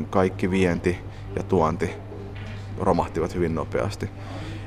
kaikki 0.10 0.52
vienti 0.52 0.98
ja 1.36 1.44
tuonti 1.44 1.92
romahtivat 2.80 3.36
hyvin 3.36 3.56
nopeasti. 3.56 4.10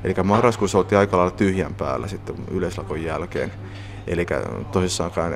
Eli 0.05 0.15
marraskuussa 0.25 0.79
oltiin 0.79 0.99
aika 0.99 1.17
lailla 1.17 1.37
tyhjän 1.37 1.75
päällä 1.75 2.09
sitten 2.09 2.35
yleislakon 2.51 3.03
jälkeen. 3.03 3.53
Eli 4.07 4.27
tosissaankaan 4.73 5.33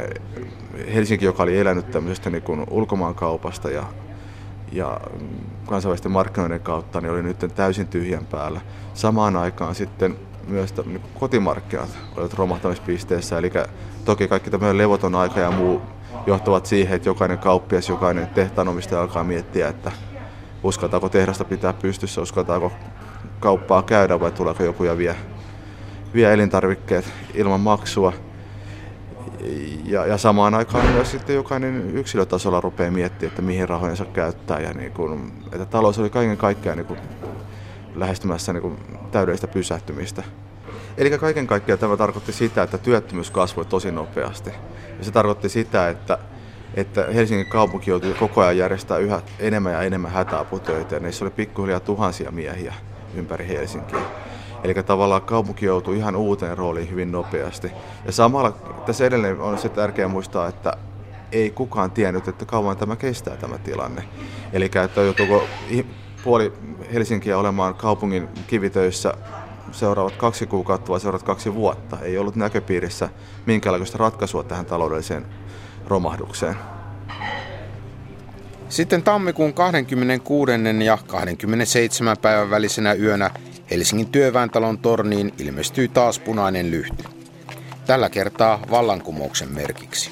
Helsinki, 0.95 1.25
joka 1.25 1.43
oli 1.43 1.59
elänyt 1.59 1.91
tämmöisestä 1.91 2.31
niin 2.31 2.43
kuin 2.43 2.65
ulkomaankaupasta 2.71 3.71
ja, 3.71 3.85
ja 4.73 5.01
kansainvälisten 5.67 6.13
markkinoiden 6.13 6.61
kautta, 6.61 7.01
niin 7.01 7.11
oli 7.13 7.23
nyt 7.23 7.39
täysin 7.55 7.87
tyhjän 7.87 8.27
päällä. 8.27 8.61
Samaan 8.95 9.37
aikaan 9.37 9.75
sitten 9.75 10.17
myös 10.49 10.75
niin 10.87 11.01
kotimarkkinat 11.21 11.99
olivat 12.17 12.35
romahtamispisteessä, 12.35 13.39
eli 13.39 13.53
toki 14.05 14.29
kaikki 14.29 14.51
tämmöinen 14.51 14.79
levoton 14.79 15.15
aika 15.15 15.41
ja 15.41 15.51
muu 15.51 15.83
johtavat 16.27 16.67
siihen, 16.67 16.97
että 16.97 17.09
jokainen 17.09 17.39
kauppias, 17.39 17.89
jokainen 17.89 18.27
tehtaanomistaja 18.27 19.01
alkaa 19.01 19.25
miettiä, 19.25 19.69
että 19.69 19.93
uskaltaako 20.63 21.09
tehdasta 21.09 21.45
pitää 21.45 21.73
pystyssä, 21.73 22.21
uskaltaako 22.21 22.73
kauppaa 23.45 23.83
käydä 23.83 24.21
vai 24.21 24.33
tuleeko 24.33 24.63
joku 24.63 24.85
ja 24.85 24.99
vie, 24.99 25.17
vie 26.15 26.33
elintarvikkeet 26.33 27.13
ilman 27.35 27.61
maksua. 27.61 28.13
Ja, 29.85 30.07
ja 30.07 30.19
samaan 30.19 30.55
aikaan 30.55 30.87
myös 30.87 31.11
sitten 31.11 31.37
jokainen 31.37 31.91
yksilötasolla 31.97 32.61
rupeaa 32.61 32.91
miettimään, 32.91 33.31
että 33.31 33.43
mihin 33.43 33.69
rahojensa 33.69 34.05
käyttää. 34.05 34.61
Ja 34.61 34.73
niin 34.73 34.93
kuin, 34.93 35.33
että 35.53 35.65
talous 35.65 35.99
oli 35.99 36.11
kaiken 36.11 36.37
kaikkiaan 36.37 36.79
niin 36.79 36.87
kuin 36.87 36.99
lähestymässä 37.95 38.53
niin 38.53 38.63
kuin 38.63 38.79
täydellistä 39.13 39.49
pysähtymistä. 39.49 40.23
Eli 40.97 41.19
kaiken 41.19 41.47
kaikkiaan 41.47 41.79
tämä 41.79 41.97
tarkoitti 41.97 42.33
sitä, 42.33 42.63
että 42.63 42.79
työttömyys 42.79 43.31
kasvoi 43.31 43.65
tosi 43.65 43.91
nopeasti. 43.93 44.51
Ja 44.99 45.05
se 45.05 45.11
tarkoitti 45.11 45.49
sitä, 45.49 45.89
että, 45.89 46.19
että 46.75 47.07
Helsingin 47.15 47.49
kaupunki 47.49 47.91
joutui 47.91 48.15
koko 48.15 48.41
ajan 48.41 48.59
järjestää 48.59 48.99
yhä 48.99 49.23
enemmän 49.39 49.73
ja 49.73 49.83
enemmän 49.83 50.11
hätäaputöitä. 50.13 50.95
Ja 50.95 51.01
niissä 51.01 51.25
oli 51.25 51.31
pikkuhiljaa 51.31 51.81
tuhansia 51.81 52.31
miehiä 52.31 52.75
ympäri 53.17 53.49
Helsinkiä. 53.49 53.99
Eli 54.65 54.75
tavallaan 54.75 55.23
kaupunki 55.23 55.67
joutui 55.67 55.97
ihan 55.97 56.17
uuteen 56.17 56.59
rooliin 56.59 56.91
hyvin 56.91 57.13
nopeasti. 57.13 57.71
Ja 58.07 58.13
samalla 58.13 58.53
tässä 58.87 59.07
edelleen 59.07 59.41
on 59.41 59.59
se 59.59 59.69
tärkeää 59.69 60.09
muistaa, 60.09 60.49
että 60.49 60.77
ei 61.33 61.51
kukaan 61.51 61.91
tiennyt, 61.91 62.29
että 62.29 62.45
kauan 62.45 62.77
tämä 62.77 62.97
kestää 62.97 63.37
tämä 63.37 63.59
tilanne. 63.59 64.05
Eli 64.53 64.71
että 64.85 65.01
joutuuko 65.01 65.45
puoli 66.25 66.53
Helsinkiä 66.93 67.39
olemaan 67.39 67.75
kaupungin 67.75 68.29
kivitöissä 68.47 69.15
seuraavat 69.73 70.17
kaksi 70.17 70.47
kuukautta 70.47 70.91
vai 70.91 71.01
seuraavat 71.01 71.27
kaksi 71.27 71.55
vuotta. 71.55 71.99
Ei 72.03 72.19
ollut 72.19 72.37
näköpiirissä 72.37 73.09
minkäänlaista 73.47 73.99
ratkaisua 73.99 74.43
tähän 74.43 74.67
taloudelliseen 74.67 75.27
romahdukseen. 75.87 76.57
Sitten 78.69 79.03
tammikuun 79.03 79.55
26. 79.55 80.53
ja 80.85 80.99
27. 81.07 82.17
päivän 82.23 82.51
välisenä 82.51 82.93
yönä 82.93 83.31
Helsingin 83.71 84.07
työväentalon 84.07 84.79
torniin 84.79 85.35
ilmestyi 85.39 85.89
taas 85.89 86.19
punainen 86.19 86.71
lyhty. 86.71 87.05
Tällä 87.87 88.11
kertaa 88.11 88.61
vallankumouksen 88.71 89.53
merkiksi. 89.53 90.11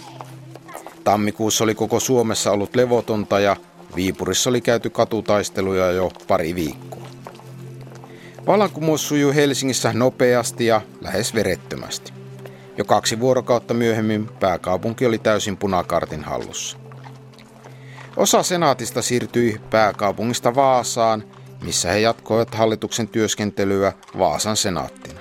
Tammikuussa 1.05 1.65
oli 1.65 1.75
koko 1.75 2.01
Suomessa 2.01 2.53
ollut 2.53 2.77
levotonta 2.77 3.41
ja 3.41 3.57
Viipurissa 3.97 4.51
oli 4.51 4.61
käyty 4.61 4.91
katutaisteluja 4.91 5.91
jo 5.91 6.11
pari 6.29 6.55
viikkoa. 6.55 7.07
Vallankumous 8.47 9.09
sujui 9.09 9.35
Helsingissä 9.35 9.93
nopeasti 9.93 10.67
ja 10.67 10.81
lähes 11.01 11.35
verettömästi. 11.35 12.13
Jo 12.79 12.85
kaksi 12.85 13.21
vuorokautta 13.21 13.75
myöhemmin 13.75 14.29
pääkaupunki 14.41 15.07
oli 15.07 15.19
täysin 15.19 15.57
punakartin 15.57 16.25
hallussa. 16.25 16.82
Osa 18.17 18.43
senaatista 18.43 19.03
siirtyi 19.03 19.61
pääkaupungista 19.71 20.55
Vaasaan, 20.55 21.25
missä 21.63 21.91
he 21.91 21.99
jatkoivat 21.99 22.55
hallituksen 22.55 23.09
työskentelyä 23.09 23.93
Vaasan 24.19 24.57
senaattina. 24.57 25.21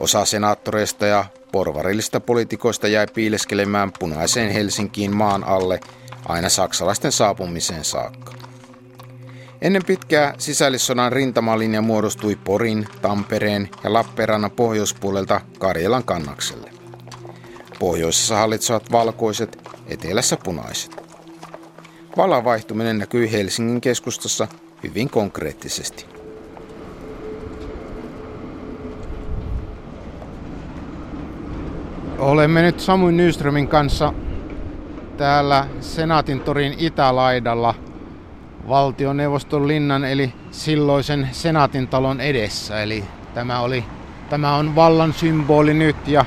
Osa 0.00 0.24
senaattoreista 0.24 1.06
ja 1.06 1.24
porvarillista 1.52 2.20
poliitikoista 2.20 2.88
jäi 2.88 3.06
piileskelemään 3.14 3.92
punaiseen 3.98 4.52
Helsinkiin 4.52 5.16
maan 5.16 5.44
alle 5.44 5.80
aina 6.26 6.48
saksalaisten 6.48 7.12
saapumiseen 7.12 7.84
saakka. 7.84 8.32
Ennen 9.62 9.84
pitkää 9.84 10.34
sisällissodan 10.38 11.12
rintamalinja 11.12 11.82
muodostui 11.82 12.36
Porin, 12.44 12.88
Tampereen 13.02 13.70
ja 13.84 13.92
Lappeenrannan 13.92 14.50
pohjoispuolelta 14.50 15.40
Karjalan 15.58 16.04
kannakselle. 16.04 16.70
Pohjoisessa 17.78 18.36
hallitsevat 18.36 18.92
valkoiset, 18.92 19.58
etelässä 19.86 20.36
punaiset. 20.44 21.07
Vallan 22.18 22.44
vaihtuminen 22.44 22.98
näkyy 22.98 23.32
Helsingin 23.32 23.80
keskustassa 23.80 24.48
hyvin 24.82 25.10
konkreettisesti. 25.10 26.06
Olemme 32.18 32.62
nyt 32.62 32.80
Samuin 32.80 33.16
Nyströmin 33.16 33.68
kanssa 33.68 34.12
täällä 35.16 35.66
Senaatin 35.80 36.40
torin 36.40 36.74
itälaidalla 36.78 37.74
valtioneuvoston 38.68 39.68
linnan 39.68 40.04
eli 40.04 40.32
silloisen 40.50 41.28
Senaatin 41.32 41.88
talon 41.88 42.20
edessä. 42.20 42.82
Eli 42.82 43.04
tämä, 43.34 43.60
oli, 43.60 43.84
tämä 44.30 44.54
on 44.56 44.74
vallan 44.74 45.12
symboli 45.12 45.74
nyt 45.74 46.08
ja 46.08 46.24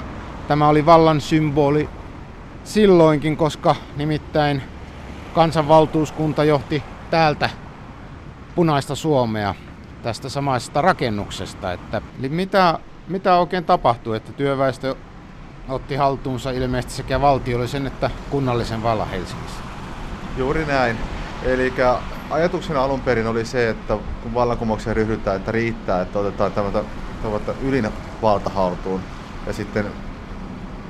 tämä 0.47 0.67
oli 0.67 0.85
vallan 0.85 1.21
symboli 1.21 1.89
silloinkin, 2.63 3.37
koska 3.37 3.75
nimittäin 3.97 4.61
kansanvaltuuskunta 5.33 6.43
johti 6.43 6.83
täältä 7.09 7.49
punaista 8.55 8.95
Suomea 8.95 9.55
tästä 10.03 10.29
samaisesta 10.29 10.81
rakennuksesta. 10.81 11.71
Että, 11.71 12.01
mitä, 12.29 12.79
mitä 13.07 13.35
oikein 13.35 13.65
tapahtui, 13.65 14.17
että 14.17 14.33
työväestö 14.33 14.95
otti 15.69 15.95
haltuunsa 15.95 16.51
ilmeisesti 16.51 16.93
sekä 16.93 17.21
valtiollisen 17.21 17.87
että 17.87 18.09
kunnallisen 18.29 18.83
vallan 18.83 19.09
Helsingissä? 19.09 19.59
Juuri 20.37 20.65
näin. 20.65 20.97
Eli 21.43 21.73
ajatuksena 22.29 22.83
alun 22.83 23.01
perin 23.01 23.27
oli 23.27 23.45
se, 23.45 23.69
että 23.69 23.97
kun 24.23 24.33
vallankumoukseen 24.33 24.95
ryhdytään, 24.95 25.35
että 25.35 25.51
riittää, 25.51 26.01
että 26.01 26.19
otetaan 26.19 26.51
tämä 26.51 26.71
ylin 27.61 27.89
valta 28.21 28.49
haltuun 28.49 29.01
ja 29.47 29.53
sitten, 29.53 29.85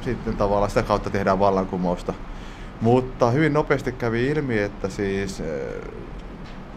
sitten 0.01 0.37
tavallaan 0.37 0.69
sitä 0.69 0.83
kautta 0.83 1.09
tehdään 1.09 1.39
vallankumousta. 1.39 2.13
Mutta 2.81 3.31
hyvin 3.31 3.53
nopeasti 3.53 3.91
kävi 3.91 4.27
ilmi, 4.27 4.59
että 4.59 4.89
siis 4.89 5.39
eh, 5.39 5.47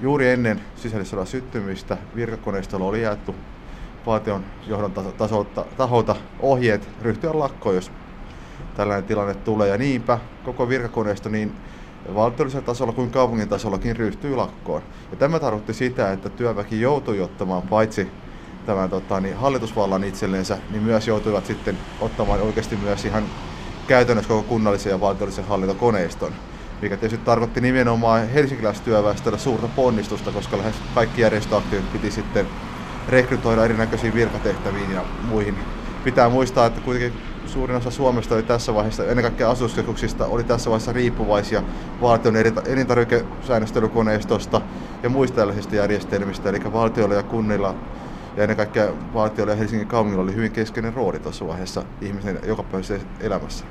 juuri 0.00 0.28
ennen 0.28 0.60
sisällissodan 0.76 1.26
syttymistä 1.26 1.96
virkakoneistolla 2.16 2.86
oli 2.86 3.02
jaettu 3.02 3.34
valtion 4.06 4.44
johdon 4.66 4.92
tasolta, 5.18 5.64
taholta 5.76 6.16
ohjeet 6.40 6.88
ryhtyä 7.02 7.30
lakkoon, 7.38 7.74
jos 7.74 7.90
tällainen 8.76 9.04
tilanne 9.04 9.34
tulee. 9.34 9.68
Ja 9.68 9.78
niinpä 9.78 10.18
koko 10.44 10.68
virkakoneisto 10.68 11.28
niin 11.28 11.52
valtiollisella 12.14 12.66
tasolla 12.66 12.92
kuin 12.92 13.10
kaupungin 13.10 13.48
tasollakin 13.48 13.96
ryhtyy 13.96 14.36
lakkoon. 14.36 14.82
Ja 15.10 15.16
tämä 15.16 15.40
tarkoitti 15.40 15.74
sitä, 15.74 16.12
että 16.12 16.28
työväki 16.28 16.80
joutui 16.80 17.20
ottamaan 17.20 17.62
paitsi 17.62 18.08
tämän 18.66 18.90
tota, 18.90 19.20
niin 19.20 19.36
hallitusvallan 19.36 20.04
itselleensä, 20.04 20.58
niin 20.70 20.82
myös 20.82 21.08
joutuivat 21.08 21.46
sitten 21.46 21.78
ottamaan 22.00 22.40
oikeasti 22.40 22.76
myös 22.76 23.04
ihan 23.04 23.24
käytännössä 23.86 24.28
koko 24.28 24.42
kunnallisen 24.42 24.90
ja 24.90 25.00
valtiollisen 25.00 25.44
hallintokoneiston, 25.44 26.34
mikä 26.82 26.96
tietysti 26.96 27.24
tarkoitti 27.24 27.60
nimenomaan 27.60 28.28
helsinkiläistyöväestöllä 28.28 29.38
suurta 29.38 29.68
ponnistusta, 29.68 30.32
koska 30.32 30.58
lähes 30.58 30.82
kaikki 30.94 31.20
järjestöaktiivit 31.20 31.92
piti 31.92 32.10
sitten 32.10 32.46
rekrytoida 33.08 33.64
erinäköisiin 33.64 34.14
virkatehtäviin 34.14 34.90
ja 34.90 35.04
muihin. 35.22 35.58
Pitää 36.04 36.28
muistaa, 36.28 36.66
että 36.66 36.80
kuitenkin 36.80 37.20
suurin 37.46 37.76
osa 37.76 37.90
Suomesta 37.90 38.34
oli 38.34 38.42
tässä 38.42 38.74
vaiheessa, 38.74 39.04
ennen 39.04 39.22
kaikkea 39.22 39.50
asutuskeskuksista, 39.50 40.26
oli 40.26 40.44
tässä 40.44 40.70
vaiheessa 40.70 40.92
riippuvaisia 40.92 41.62
valtion 42.00 42.36
elintarvikesäännöstelykoneistosta 42.66 44.60
ja 45.02 45.08
muista 45.08 45.36
tällaisista 45.36 45.76
järjestelmistä. 45.76 46.48
Eli 46.48 46.72
valtiolla 46.72 47.14
ja 47.14 47.22
kunnilla 47.22 47.74
ja 48.36 48.42
ennen 48.42 48.56
kaikkea 48.56 48.88
valtiolla 49.14 49.52
ja 49.52 49.56
Helsingin 49.56 49.88
kaupungilla 49.88 50.22
oli 50.22 50.34
hyvin 50.34 50.52
keskeinen 50.52 50.94
rooli 50.94 51.18
tuossa 51.18 51.46
vaiheessa 51.46 51.82
ihmisen 52.00 52.38
jokapäiväisessä 52.46 53.06
elämässä. 53.20 53.64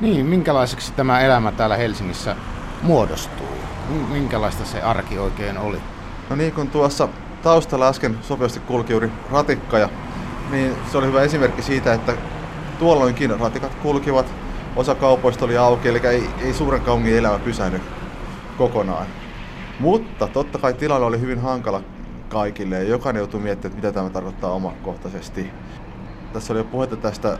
Niin, 0.00 0.26
minkälaiseksi 0.26 0.92
tämä 0.92 1.20
elämä 1.20 1.52
täällä 1.52 1.76
Helsingissä 1.76 2.36
muodostuu? 2.82 3.46
Minkälaista 4.12 4.64
se 4.64 4.82
arki 4.82 5.18
oikein 5.18 5.58
oli? 5.58 5.78
No 6.30 6.36
niin 6.36 6.52
kuin 6.52 6.70
tuossa 6.70 7.08
taustalla 7.42 7.88
äsken 7.88 8.18
sopivasti 8.22 8.60
kulki 8.60 8.92
juuri 8.92 9.10
ratikka, 9.30 9.78
ja, 9.78 9.88
niin 10.50 10.74
se 10.92 10.98
oli 10.98 11.06
hyvä 11.06 11.22
esimerkki 11.22 11.62
siitä, 11.62 11.94
että 11.94 12.14
tuolloinkin 12.78 13.40
ratikat 13.40 13.74
kulkivat, 13.74 14.26
osa 14.76 14.94
kaupoista 14.94 15.44
oli 15.44 15.56
auki, 15.56 15.88
eli 15.88 16.00
ei, 16.06 16.30
ei 16.40 16.52
suuren 16.54 16.80
kaupungin 16.80 17.18
elämä 17.18 17.38
pysähdy 17.38 17.80
kokonaan. 18.58 19.06
Mutta 19.80 20.28
totta 20.28 20.58
kai 20.58 20.74
tilanne 20.74 21.06
oli 21.06 21.20
hyvin 21.20 21.40
hankala 21.40 21.82
kaikille 22.32 22.76
ja 22.76 22.82
jokainen 22.82 23.20
joutui 23.20 23.40
miettimään, 23.40 23.76
että 23.76 23.86
mitä 23.86 23.94
tämä 23.94 24.10
tarkoittaa 24.10 24.52
omakohtaisesti. 24.52 25.50
Tässä 26.32 26.52
oli 26.52 26.60
jo 26.60 26.64
puhetta 26.64 26.96
tästä 26.96 27.38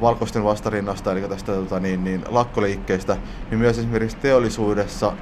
valkoisten 0.00 0.44
vastarinnasta, 0.44 1.12
eli 1.12 1.28
tästä 1.28 1.52
tota, 1.52 1.80
niin, 1.80 2.04
niin, 2.04 2.24
lakkoliikkeistä, 2.28 3.16
niin 3.50 3.58
myös 3.58 3.78
esimerkiksi 3.78 4.16
teollisuudessa 4.16 5.12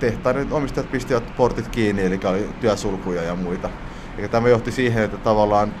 tehtaiden 0.00 0.52
omistajat 0.52 0.90
pistivät 0.90 1.36
portit 1.36 1.68
kiinni, 1.68 2.02
eli 2.02 2.20
oli 2.24 2.48
työsulkuja 2.60 3.22
ja 3.22 3.34
muita. 3.34 3.70
Eli 4.18 4.28
tämä 4.28 4.48
johti 4.48 4.72
siihen, 4.72 5.04
että 5.04 5.16
tavallaan, 5.16 5.74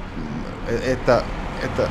että, 0.82 1.22
että 1.62 1.88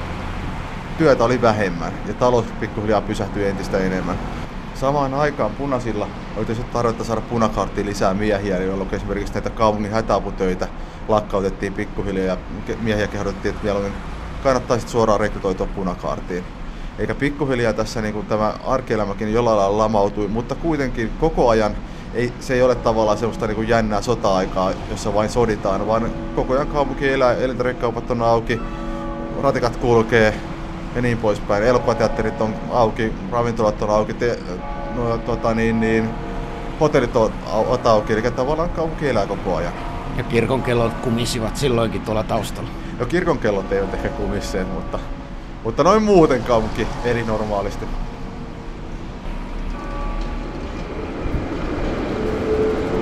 työtä 0.97 1.23
oli 1.23 1.41
vähemmän 1.41 1.93
ja 2.07 2.13
talous 2.13 2.45
pikkuhiljaa 2.59 3.01
pysähtyi 3.01 3.47
entistä 3.47 3.77
enemmän. 3.77 4.34
Samaan 4.75 5.13
aikaan 5.13 5.51
punaisilla 5.51 6.07
oli 6.37 6.45
tietysti 6.45 6.71
tarvetta 6.73 7.03
saada 7.03 7.21
punakarttiin 7.21 7.87
lisää 7.87 8.13
miehiä, 8.13 8.57
jolloin 8.57 8.95
esimerkiksi 8.95 9.33
näitä 9.33 9.49
kaupungin 9.49 9.91
hätäaputöitä 9.91 10.67
lakkautettiin 11.07 11.73
pikkuhiljaa 11.73 12.25
ja 12.25 12.37
miehiä 12.81 13.07
kehotettiin, 13.07 13.49
että 13.49 13.63
mieluummin 13.63 13.93
kannattaa 14.43 14.79
suoraan 14.79 15.19
rekrytoitua 15.19 15.67
punakaartiin. 15.75 16.43
Eikä 16.99 17.15
pikkuhiljaa 17.15 17.73
tässä 17.73 18.01
niin 18.01 18.13
kuin 18.13 18.25
tämä 18.25 18.53
arkielämäkin 18.65 19.33
jollain 19.33 19.57
lailla 19.57 19.77
lamautui, 19.77 20.27
mutta 20.27 20.55
kuitenkin 20.55 21.11
koko 21.19 21.49
ajan 21.49 21.75
ei, 22.13 22.33
se 22.39 22.53
ei 22.53 22.61
ole 22.61 22.75
tavallaan 22.75 23.17
semmoista 23.17 23.47
niin 23.47 23.55
kuin 23.55 23.67
jännää 23.67 24.01
sota-aikaa, 24.01 24.71
jossa 24.89 25.13
vain 25.13 25.29
soditaan, 25.29 25.87
vaan 25.87 26.11
koko 26.35 26.53
ajan 26.53 26.67
kaupunki 26.67 27.09
elää, 27.09 27.33
elintarvikekaupat 27.33 28.11
on 28.11 28.21
auki, 28.21 28.61
ratikat 29.41 29.75
kulkee 29.75 30.33
ja 30.95 31.01
niin 31.01 31.17
poispäin. 31.17 31.63
Elokuvateatterit 31.63 32.41
on 32.41 32.55
auki, 32.71 33.13
ravintolat 33.31 33.81
on 33.81 33.89
auki, 33.89 34.13
te, 34.13 34.39
no, 34.95 35.17
tota, 35.17 35.53
niin, 35.53 35.79
niin, 35.79 36.09
hotellit 36.79 37.15
on, 37.15 37.31
on 37.51 37.79
auki, 37.83 38.13
eli 38.13 38.21
tavallaan 38.21 38.69
kaupunki 38.69 39.09
elää 39.09 39.27
koko 39.27 39.55
ajan. 39.55 39.73
Ja 40.17 40.23
kirkon 40.23 40.63
kellot 40.63 40.93
kumisivat 40.93 41.57
silloinkin 41.57 42.01
tuolla 42.01 42.23
taustalla. 42.23 42.69
No 42.99 43.05
kirkon 43.05 43.37
kellot 43.37 43.71
eivät 43.71 43.93
ehkä 43.93 44.09
kumisseet, 44.09 44.73
mutta, 44.73 44.99
mutta 45.63 45.83
noin 45.83 46.03
muuten 46.03 46.43
kaupunki 46.43 46.87
eli 47.05 47.23
normaalisti. 47.23 47.85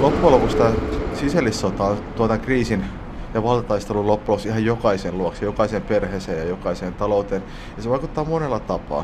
Loppujen 0.01 0.31
lopuksi 0.33 0.57
tämä 0.57 0.71
sisällissota 1.13 1.95
tuota 2.15 2.37
kriisin 2.37 2.85
ja 3.33 3.43
valtataistelun 3.43 4.07
loppujen 4.07 4.47
ihan 4.47 4.65
jokaisen 4.65 5.17
luokse, 5.17 5.45
jokaiseen 5.45 5.81
perheeseen 5.81 6.37
ja 6.37 6.43
jokaiseen 6.43 6.93
talouteen. 6.93 7.43
Ja 7.77 7.83
se 7.83 7.89
vaikuttaa 7.89 8.23
monella 8.23 8.59
tapaa. 8.59 9.03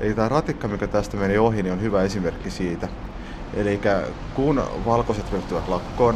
Eli 0.00 0.14
tämä 0.14 0.28
ratikka, 0.28 0.68
mikä 0.68 0.86
tästä 0.86 1.16
meni 1.16 1.38
ohi, 1.38 1.62
niin 1.62 1.72
on 1.72 1.80
hyvä 1.80 2.02
esimerkki 2.02 2.50
siitä. 2.50 2.88
Eli 3.54 3.80
kun 4.34 4.62
valkoiset 4.86 5.32
ryhtyvät 5.32 5.68
lakkoon, 5.68 6.14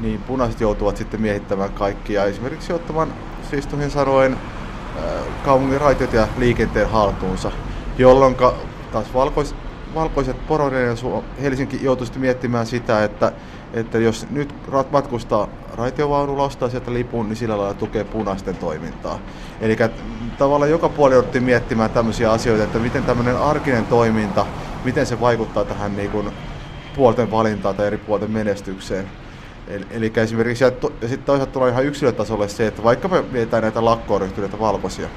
niin 0.00 0.20
punaiset 0.22 0.60
joutuvat 0.60 0.96
sitten 0.96 1.20
miehittämään 1.20 1.72
kaikkia, 1.72 2.24
esimerkiksi 2.24 2.72
ottamaan 2.72 3.14
siis 3.50 3.66
tuhin 3.66 3.90
sanoen 3.90 4.32
äh, 4.32 5.44
kaupungin 5.44 5.80
raitiot 5.80 6.12
ja 6.12 6.28
liikenteen 6.38 6.90
haltuunsa, 6.90 7.50
jolloin 7.98 8.36
taas 8.92 9.14
valkois, 9.14 9.54
valkoiset 9.94 10.46
poroiden 10.46 10.86
ja 10.86 11.22
Helsinki 11.42 11.78
joutuisi 11.82 12.18
miettimään 12.18 12.66
sitä, 12.66 13.04
että, 13.04 13.32
että 13.72 13.98
jos 13.98 14.26
nyt 14.30 14.54
matkustaa 14.90 15.48
raitiovaunulla, 15.74 16.42
ostaa 16.42 16.68
sieltä 16.68 16.92
lipun, 16.92 17.28
niin 17.28 17.36
sillä 17.36 17.58
lailla 17.58 17.74
tukee 17.74 18.04
punaisten 18.04 18.56
toimintaa. 18.56 19.18
Eli 19.60 19.76
tavallaan 20.38 20.70
joka 20.70 20.88
puoli 20.88 21.14
jouduttiin 21.14 21.44
miettimään 21.44 21.90
tämmöisiä 21.90 22.32
asioita, 22.32 22.64
että 22.64 22.78
miten 22.78 23.02
tämmöinen 23.02 23.36
arkinen 23.36 23.86
toiminta, 23.86 24.46
miten 24.84 25.06
se 25.06 25.20
vaikuttaa 25.20 25.64
tähän 25.64 25.96
niin 25.96 26.10
kuin 26.10 26.30
puolten 26.96 27.30
valintaan 27.30 27.74
tai 27.74 27.86
eri 27.86 27.98
puolten 27.98 28.30
menestykseen. 28.30 29.10
Eli, 29.68 29.86
eli 29.90 30.12
esimerkiksi 30.16 30.64
sitten 31.00 31.26
toisaalta 31.26 31.52
tulee 31.52 31.70
ihan 31.70 31.84
yksilötasolle 31.84 32.48
se, 32.48 32.66
että 32.66 32.82
vaikka 32.82 33.08
me 33.08 33.24
mietitään 33.32 33.62
näitä 33.62 33.84
lakkoon 33.84 34.20
ryhtyneitä 34.20 34.58
valkoisia, 34.58 35.08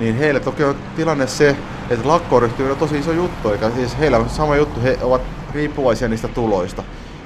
niin 0.00 0.16
heille 0.16 0.40
toki 0.40 0.64
on 0.64 0.76
tilanne 0.96 1.26
se, 1.26 1.56
että 1.90 2.08
lakkoon 2.08 2.42
on 2.42 2.76
tosi 2.78 2.98
iso 2.98 3.12
juttu, 3.12 3.48
eli 3.48 3.72
siis 3.74 3.98
heillä 3.98 4.18
on 4.18 4.28
sama 4.28 4.56
juttu, 4.56 4.80
he 4.82 4.98
ovat 5.02 5.22
riippuvaisia 5.54 6.08
niistä 6.08 6.28
tuloista. 6.28 6.82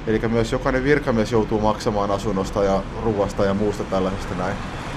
Eli 0.07 0.21
myös 0.27 0.51
jokainen 0.51 0.83
virkamies 0.83 1.31
joutuu 1.31 1.61
maksamaan 1.61 2.11
asunnosta 2.11 2.63
ja 2.63 2.83
ruoasta 3.03 3.45
ja 3.45 3.53
muusta 3.53 3.83
tällaisesta 3.83 4.35
näin. 4.35 4.55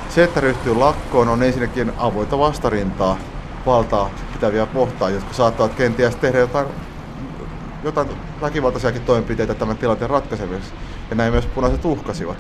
Se, 0.09 0.25
että 0.25 0.41
ryhtyy 0.41 0.75
lakkoon, 0.75 1.29
on 1.29 1.43
ensinnäkin 1.43 1.93
avointa 1.99 2.39
vastarintaa 2.39 3.19
valtaa 3.67 4.11
pitäviä 4.33 4.67
kohtaan, 4.67 5.15
jotka 5.15 5.35
saattavat 5.35 5.75
kenties 5.75 6.17
tehdä 6.17 6.39
jotain, 6.39 6.67
jotain 7.85 8.09
väkivaltaisiakin 8.41 9.03
toimenpiteitä 9.03 9.55
tämän 9.55 9.79
tilanteen 9.79 10.11
ratkaisemiseksi 10.11 10.73
ja 11.11 11.17
näin 11.17 11.33
myös 11.33 11.47
punaiset 11.47 11.85
uhkasivat. 11.85 12.39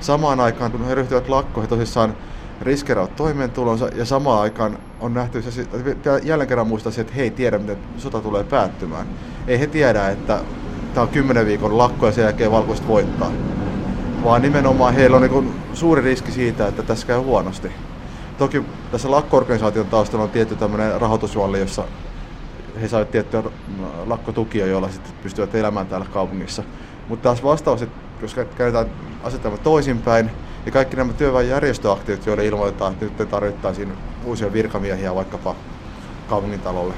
Samaan 0.00 0.40
aikaan, 0.40 0.72
kun 0.72 0.84
he 0.84 0.94
ryhtyivät 0.94 1.28
lakkoon, 1.28 1.64
he 1.64 1.68
tosissaan 1.68 2.16
riskeraavat 2.62 3.16
toimeentulonsa 3.16 3.88
ja 3.94 4.04
samaan 4.04 4.42
aikaan 4.42 4.78
on 5.00 5.14
nähty 5.14 5.42
se, 5.42 5.66
jälleen 6.22 6.48
kerran 6.48 6.66
muistaa 6.66 6.92
että 6.98 7.12
he 7.12 7.22
ei 7.22 7.30
tiedä, 7.30 7.58
miten 7.58 7.78
sota 7.98 8.20
tulee 8.20 8.44
päättymään. 8.44 9.06
Ei 9.46 9.60
he 9.60 9.66
tiedä, 9.66 10.08
että 10.08 10.40
tämä 10.94 11.02
on 11.02 11.08
kymmenen 11.08 11.46
viikon 11.46 11.78
lakko 11.78 12.06
ja 12.06 12.12
sen 12.12 12.22
jälkeen 12.22 12.50
valkoiset 12.50 12.88
voittaa. 12.88 13.30
Vaan 14.24 14.42
nimenomaan 14.42 14.94
heillä 14.94 15.16
on 15.16 15.22
niin 15.22 15.54
suuri 15.74 16.02
riski 16.02 16.32
siitä, 16.32 16.66
että 16.66 16.82
tässä 16.82 17.06
käy 17.06 17.18
huonosti. 17.18 17.72
Toki 18.38 18.62
tässä 18.92 19.10
lakko-organisaation 19.10 19.86
taustalla 19.86 20.24
on 20.24 20.30
tietty 20.30 20.56
tämmöinen 20.56 21.00
rahoitusvalli, 21.00 21.60
jossa 21.60 21.84
he 22.80 22.88
saivat 22.88 23.10
tiettyjä 23.10 23.42
lakkotukia, 24.06 24.66
joilla 24.66 24.88
sitten 24.88 25.12
pystyvät 25.22 25.54
elämään 25.54 25.86
täällä 25.86 26.06
kaupungissa. 26.12 26.62
Mutta 27.08 27.22
taas 27.22 27.44
vastaus, 27.44 27.82
että 27.82 27.98
jos 28.22 28.34
käytetään 28.34 28.86
asetelma 29.24 29.56
toisinpäin, 29.56 30.30
niin 30.64 30.72
kaikki 30.72 30.96
nämä 30.96 31.12
työväenjärjestöaktiivit, 31.12 32.26
joille 32.26 32.46
ilmoitetaan, 32.46 32.92
että 32.92 33.04
nyt 33.04 33.30
tarvittaisiin 33.30 33.92
uusia 34.24 34.52
virkamiehiä 34.52 35.14
vaikkapa 35.14 35.54
kaupungintalolle, 36.28 36.94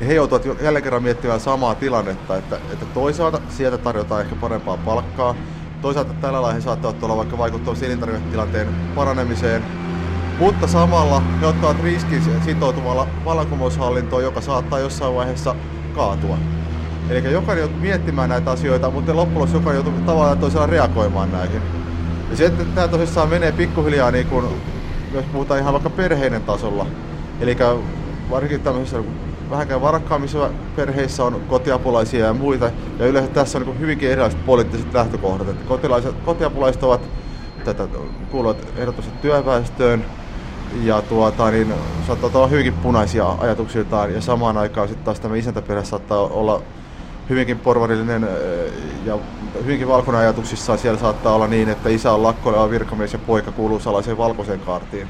he 0.00 0.14
joutuvat 0.14 0.62
jälleen 0.62 0.82
kerran 0.82 1.02
miettimään 1.02 1.40
samaa 1.40 1.74
tilannetta, 1.74 2.36
että, 2.36 2.56
että 2.72 2.86
toisaalta 2.94 3.40
sieltä 3.48 3.78
tarjotaan 3.78 4.20
ehkä 4.20 4.36
parempaa 4.36 4.76
palkkaa, 4.76 5.34
toisaalta 5.82 6.14
tällä 6.14 6.42
lailla 6.42 6.54
he 6.54 6.60
saattavat 6.60 7.02
olla 7.02 7.16
vaikka 7.16 7.38
vaikuttavat 7.38 7.82
elintarviketilanteen 7.82 8.68
paranemiseen, 8.94 9.64
mutta 10.38 10.66
samalla 10.66 11.22
he 11.40 11.46
ottavat 11.46 11.82
riskin 11.82 12.22
sitoutumalla 12.44 13.06
vallankumoushallintoon, 13.24 14.22
joka 14.22 14.40
saattaa 14.40 14.78
jossain 14.78 15.14
vaiheessa 15.14 15.54
kaatua. 15.94 16.38
Eli 17.10 17.32
jokainen 17.32 17.62
joutuu 17.62 17.80
miettimään 17.80 18.28
näitä 18.28 18.50
asioita, 18.50 18.90
mutta 18.90 19.16
loppujen 19.16 19.52
jokainen 19.52 19.84
joutuu 19.84 20.04
tavallaan 20.06 20.38
toisella 20.38 20.66
reagoimaan 20.66 21.32
näihin. 21.32 21.62
Ja 22.30 22.36
se, 22.36 22.46
että 22.46 22.64
tämä 22.64 22.88
tosissaan 22.88 23.28
menee 23.28 23.52
pikkuhiljaa, 23.52 24.10
niin 24.10 24.26
kun, 24.26 24.48
jos 25.14 25.24
puhutaan 25.32 25.60
ihan 25.60 25.72
vaikka 25.72 25.90
perheiden 25.90 26.42
tasolla, 26.42 26.86
eli 27.40 27.56
varsinkin 28.30 28.60
tämmöisissä 28.60 29.02
vähänkään 29.50 29.80
varakkaammissa 29.80 30.50
perheissä 30.76 31.24
on 31.24 31.40
kotiapulaisia 31.48 32.26
ja 32.26 32.34
muita, 32.34 32.70
ja 32.98 33.06
yleensä 33.06 33.30
tässä 33.30 33.58
on 33.58 33.64
niin 33.64 33.80
hyvinkin 33.80 34.10
erilaiset 34.10 34.46
poliittiset 34.46 34.94
lähtökohdat. 34.94 35.48
Että 35.48 35.76
kotiapulaiset 36.24 36.82
ovat 36.82 37.00
tätä 37.64 37.88
kuuluvat 38.30 38.68
ehdottomasti 38.76 39.18
työväestöön, 39.22 40.04
ja 40.82 41.02
tuota, 41.02 41.50
niin, 41.50 41.74
saattaa 42.06 42.30
olla 42.34 42.46
hyvinkin 42.46 42.74
punaisia 42.74 43.28
ajatuksiltaan, 43.38 44.14
ja 44.14 44.20
samaan 44.20 44.56
aikaan 44.56 44.88
sitten 44.88 45.04
taas 45.04 45.20
tämä 45.20 45.36
isäntäperhe 45.36 45.84
saattaa 45.84 46.18
olla 46.18 46.62
hyvinkin 47.28 47.58
porvarillinen 47.58 48.28
ja 49.04 49.18
hyvinkin 49.62 49.88
valkoinen 49.88 50.20
ajatuksissaan 50.20 50.78
siellä 50.78 51.00
saattaa 51.00 51.34
olla 51.34 51.46
niin, 51.46 51.68
että 51.68 51.88
isä 51.88 52.12
on 52.12 52.22
lakkoileva 52.22 52.70
virkamies 52.70 53.12
ja 53.12 53.18
poika 53.18 53.52
kuuluu 53.52 53.80
salaiseen 53.80 54.18
valkoiseen 54.18 54.60
kaartiin. 54.60 55.08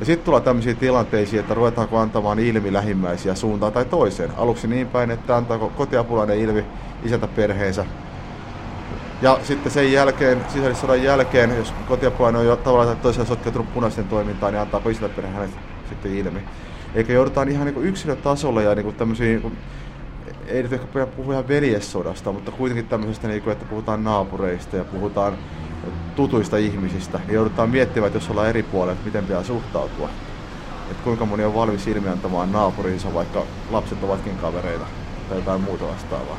Ja 0.00 0.06
sitten 0.06 0.24
tulee 0.24 0.40
tämmöisiä 0.40 0.74
tilanteisiin, 0.74 1.40
että 1.40 1.54
ruvetaanko 1.54 1.98
antamaan 1.98 2.38
ilmi 2.38 2.72
lähimmäisiä 2.72 3.34
suuntaan 3.34 3.72
tai 3.72 3.84
toiseen. 3.84 4.30
Aluksi 4.36 4.68
niin 4.68 4.88
päin, 4.88 5.10
että 5.10 5.36
antaako 5.36 5.72
kotiapulainen 5.76 6.38
ilmi 6.38 6.64
isäntä 7.04 7.26
perheensä. 7.28 7.86
Ja 9.22 9.38
sitten 9.42 9.72
sen 9.72 9.92
jälkeen, 9.92 10.44
sisällissodan 10.48 11.02
jälkeen, 11.02 11.56
jos 11.56 11.74
kotiapulainen 11.88 12.40
on 12.40 12.46
jo 12.46 12.56
tavallaan 12.56 12.96
toisella 12.96 13.26
sotkeutunut 13.26 13.74
punaisten 13.74 14.08
toimintaan, 14.08 14.52
niin 14.52 14.60
antaako 14.60 14.88
isäntä 14.88 15.08
perhe 15.16 15.48
sitten 15.88 16.14
ilmi. 16.14 16.40
Eikä 16.94 17.12
joudutaan 17.12 17.48
ihan 17.48 17.66
niin 17.66 17.84
yksilötasolla 17.84 18.62
ja 18.62 18.74
niin 18.74 18.94
tämmöisiä 18.94 19.26
niin 19.26 19.58
ei 20.46 20.62
nyt 20.62 20.72
ehkä 20.72 21.06
puhu 21.06 21.32
ihan 21.32 21.48
veljessodasta, 21.48 22.32
mutta 22.32 22.50
kuitenkin 22.50 22.88
tämmöisestä, 22.88 23.28
niin 23.28 23.42
kuin, 23.42 23.52
että 23.52 23.64
puhutaan 23.64 24.04
naapureista 24.04 24.76
ja 24.76 24.84
puhutaan 24.84 25.38
tutuista 26.20 26.56
ihmisistä, 26.56 27.18
niin 27.18 27.34
joudutaan 27.34 27.70
miettimään, 27.70 28.06
että 28.06 28.16
jos 28.16 28.30
ollaan 28.30 28.48
eri 28.48 28.62
puolella, 28.62 28.92
että 28.92 29.04
miten 29.04 29.24
pitää 29.24 29.44
suhtautua. 29.44 30.08
Että 30.90 31.04
kuinka 31.04 31.26
moni 31.26 31.44
on 31.44 31.54
valmis 31.54 31.86
ilmiantamaan 31.86 32.52
naapurinsa, 32.52 33.14
vaikka 33.14 33.46
lapset 33.70 34.04
ovatkin 34.04 34.36
kavereita 34.36 34.86
tai 35.28 35.38
jotain 35.38 35.60
muuta 35.60 35.84
vastaavaa. 35.84 36.36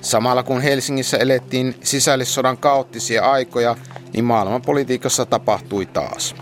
Samalla 0.00 0.42
kun 0.42 0.60
Helsingissä 0.60 1.16
elettiin 1.16 1.74
sisällissodan 1.82 2.56
kaoottisia 2.56 3.30
aikoja, 3.30 3.76
niin 4.12 4.24
maailmanpolitiikassa 4.24 5.26
tapahtui 5.26 5.86
taas. 5.86 6.34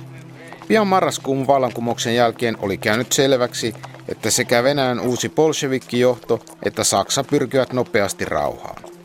Pian 0.69 0.87
marraskuun 0.87 1.47
vallankumouksen 1.47 2.15
jälkeen 2.15 2.57
oli 2.63 2.79
käynyt 2.79 3.13
selväksi, 3.13 3.75
että 4.09 4.31
sekä 4.31 4.63
Venäjän 4.63 5.01
uusi 5.01 5.29
bolshevikkijohto 5.29 6.41
että 6.63 6.85
Saksa 6.85 7.25
pyrkivät 7.25 7.73
nopeasti 7.73 8.25
rauhaan. 8.25 8.96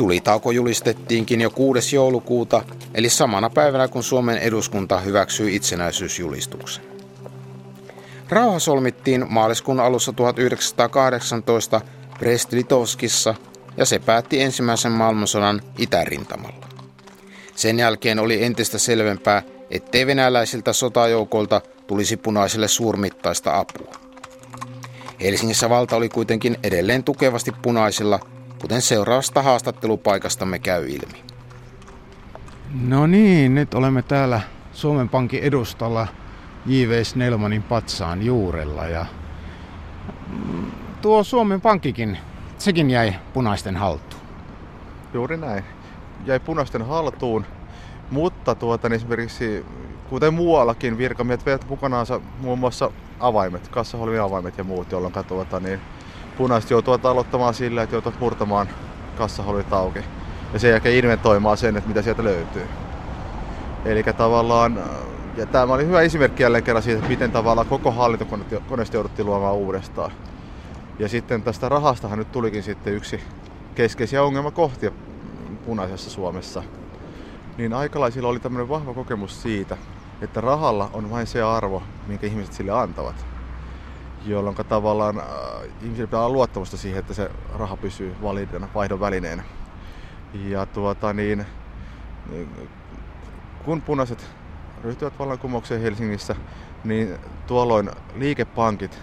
Tulitauko 0.00 0.50
julistettiinkin 0.50 1.40
jo 1.40 1.50
6. 1.50 1.96
joulukuuta, 1.96 2.62
eli 2.94 3.08
samana 3.08 3.50
päivänä 3.50 3.88
kun 3.88 4.02
Suomen 4.02 4.38
eduskunta 4.38 5.00
hyväksyi 5.00 5.56
itsenäisyysjulistuksen. 5.56 6.84
Rauha 8.28 8.58
solmittiin 8.58 9.26
maaliskuun 9.28 9.80
alussa 9.80 10.12
1918 10.12 11.80
Brest-Litovskissa 12.18 13.34
ja 13.76 13.84
se 13.84 13.98
päätti 13.98 14.40
ensimmäisen 14.40 14.92
maailmansodan 14.92 15.60
itärintamalla. 15.78 16.66
Sen 17.56 17.78
jälkeen 17.78 18.18
oli 18.18 18.44
entistä 18.44 18.78
selvempää, 18.78 19.42
ettei 19.70 20.06
venäläisiltä 20.06 20.72
sotajoukolta 20.72 21.60
tulisi 21.86 22.16
punaisille 22.16 22.68
suurmittaista 22.68 23.58
apua. 23.58 23.94
Helsingissä 25.20 25.70
valta 25.70 25.96
oli 25.96 26.08
kuitenkin 26.08 26.56
edelleen 26.62 27.04
tukevasti 27.04 27.52
punaisilla, 27.62 28.20
kuten 28.60 28.82
seuraavasta 28.82 29.42
haastattelupaikastamme 29.42 30.58
käy 30.58 30.88
ilmi. 30.88 31.24
No 32.80 33.06
niin, 33.06 33.54
nyt 33.54 33.74
olemme 33.74 34.02
täällä 34.02 34.40
Suomen 34.72 35.08
Pankin 35.08 35.42
edustalla 35.42 36.06
J.V. 36.66 37.04
Snellmanin 37.04 37.62
patsaan 37.62 38.22
juurella 38.22 38.86
ja 38.86 39.06
tuo 41.02 41.24
Suomen 41.24 41.60
Pankkikin, 41.60 42.18
sekin 42.58 42.90
jäi 42.90 43.14
punaisten 43.32 43.76
haltuun. 43.76 44.22
Juuri 45.14 45.36
näin. 45.36 45.64
Jäi 46.26 46.40
punaisten 46.40 46.86
haltuun, 46.86 47.46
mutta 48.10 48.54
tuota, 48.54 48.88
niin 48.88 48.96
esimerkiksi 48.96 49.66
kuten 50.08 50.34
muuallakin 50.34 50.98
virkamiehet 50.98 51.46
veivät 51.46 51.68
mukanaansa 51.68 52.20
muun 52.40 52.58
muassa 52.58 52.90
avaimet, 53.20 53.68
kassaholvin 53.68 54.20
avaimet 54.20 54.58
ja 54.58 54.64
muut, 54.64 54.92
jolloin 54.92 55.14
tuota, 55.28 55.60
niin 55.60 55.80
punaiset 56.40 56.70
joutuvat 56.70 57.06
aloittamaan 57.06 57.54
sillä, 57.54 57.82
että 57.82 57.96
joutuvat 57.96 58.20
murtamaan 58.20 58.68
kassaholvit 59.18 59.72
auki 59.72 60.00
ja 60.52 60.58
sen 60.58 60.70
jälkeen 60.70 60.96
inventoimaan 60.96 61.56
sen, 61.56 61.76
että 61.76 61.88
mitä 61.88 62.02
sieltä 62.02 62.24
löytyy. 62.24 62.66
Eli 63.84 64.02
tavallaan, 64.02 64.80
ja 65.36 65.46
tämä 65.46 65.74
oli 65.74 65.86
hyvä 65.86 66.00
esimerkki 66.00 66.42
jälleen 66.42 66.64
kerran 66.64 66.82
siitä, 66.82 66.98
että 66.98 67.10
miten 67.10 67.32
tavallaan 67.32 67.66
koko 67.66 67.90
hallintokoneisto 67.90 68.96
jouduttiin 68.96 69.26
luomaan 69.26 69.54
uudestaan. 69.54 70.12
Ja 70.98 71.08
sitten 71.08 71.42
tästä 71.42 71.68
rahastahan 71.68 72.18
nyt 72.18 72.32
tulikin 72.32 72.62
sitten 72.62 72.94
yksi 72.94 73.20
keskeisiä 73.74 74.22
ongelmakohtia 74.22 74.90
punaisessa 75.66 76.10
Suomessa. 76.10 76.62
Niin 77.56 77.72
aikalaisilla 77.72 78.28
oli 78.28 78.40
tämmöinen 78.40 78.68
vahva 78.68 78.94
kokemus 78.94 79.42
siitä, 79.42 79.76
että 80.22 80.40
rahalla 80.40 80.90
on 80.92 81.10
vain 81.10 81.26
se 81.26 81.42
arvo, 81.42 81.82
minkä 82.06 82.26
ihmiset 82.26 82.54
sille 82.54 82.72
antavat. 82.72 83.29
Jolloin 84.26 84.56
tavallaan 84.56 85.18
äh, 85.18 85.24
ihmisillä 85.82 86.06
pitää 86.06 86.20
olla 86.20 86.32
luottamusta 86.32 86.76
siihen, 86.76 86.98
että 86.98 87.14
se 87.14 87.30
raha 87.54 87.76
pysyy 87.76 88.16
validina 88.22 88.68
vaihdon 88.74 89.00
välineenä. 89.00 89.42
Ja 90.34 90.66
tuota 90.66 91.12
niin, 91.12 91.46
kun 93.64 93.82
punaiset 93.82 94.26
ryhtyvät 94.82 95.18
vallankumoukseen 95.18 95.80
Helsingissä, 95.80 96.36
niin 96.84 97.18
tuolloin 97.46 97.90
liikepankit 98.14 98.98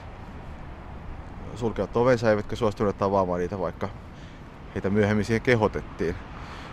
sulkevat 1.56 1.98
ovensa 1.98 2.30
eivätkä 2.30 2.56
suostuneet 2.56 3.02
avaamaan 3.02 3.40
niitä, 3.40 3.60
vaikka 3.60 3.90
heitä 4.76 4.90
myöhemmin 4.90 5.26
siihen 5.26 5.42
kehotettiin. 5.42 6.16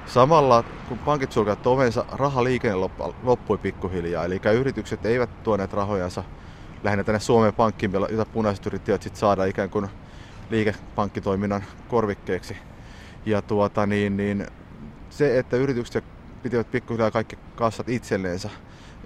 Samalla 0.06 0.64
kun 0.88 0.98
pankit 0.98 1.32
sulkevat 1.32 1.66
ovensa, 1.66 2.04
rahaliikenne 2.12 2.90
loppui 3.22 3.58
pikkuhiljaa, 3.58 4.24
eli 4.24 4.40
yritykset 4.54 5.06
eivät 5.06 5.42
tuoneet 5.42 5.72
rahojansa 5.72 6.24
lähinnä 6.84 7.04
tänne 7.04 7.20
Suomen 7.20 7.54
pankkiin, 7.54 7.92
jota 7.92 8.24
punaiset 8.24 8.66
yrittivät 8.66 9.02
sit 9.02 9.16
saada 9.16 9.44
ikään 9.44 9.70
kuin 9.70 9.88
liikepankkitoiminnan 10.50 11.64
korvikkeeksi. 11.88 12.56
Ja 13.26 13.42
tuota, 13.42 13.86
niin, 13.86 14.16
niin, 14.16 14.46
se, 15.10 15.38
että 15.38 15.56
yritykset 15.56 16.04
pitivät 16.42 16.70
pikkuhiljaa 16.70 17.10
kaikki 17.10 17.38
kassat 17.56 17.88
itselleensä, 17.88 18.50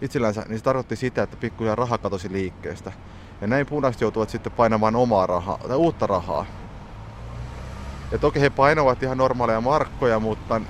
itsellänsä, 0.00 0.44
niin 0.48 0.58
se 0.58 0.64
tarkoitti 0.64 0.96
sitä, 0.96 1.22
että 1.22 1.36
pikkuhiljaa 1.36 1.74
raha 1.74 1.98
katosi 1.98 2.32
liikkeestä. 2.32 2.92
Ja 3.40 3.46
näin 3.46 3.66
punaiset 3.66 4.00
joutuvat 4.00 4.30
sitten 4.30 4.52
painamaan 4.52 4.96
omaa 4.96 5.26
rahaa, 5.26 5.58
tai 5.68 5.76
uutta 5.76 6.06
rahaa. 6.06 6.46
Ja 8.12 8.18
toki 8.18 8.40
he 8.40 8.50
painavat 8.50 9.02
ihan 9.02 9.18
normaaleja 9.18 9.60
markkoja, 9.60 10.20
mutta 10.20 10.60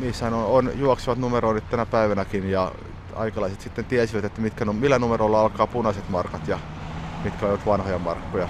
niissä 0.00 0.26
on, 0.26 0.34
on 0.34 0.78
juoksevat 0.78 1.18
numeroinnit 1.18 1.70
tänä 1.70 1.86
päivänäkin 1.86 2.50
ja 2.50 2.72
aikalaiset 3.16 3.60
sitten 3.60 3.84
tiesivät, 3.84 4.24
että 4.24 4.40
mitkä, 4.40 4.64
millä 4.64 4.98
numerolla 4.98 5.40
alkaa 5.40 5.66
punaiset 5.66 6.08
markat 6.08 6.48
ja 6.48 6.58
mitkä 7.24 7.46
ovat 7.46 7.66
vanhoja 7.66 7.98
markkoja. 7.98 8.48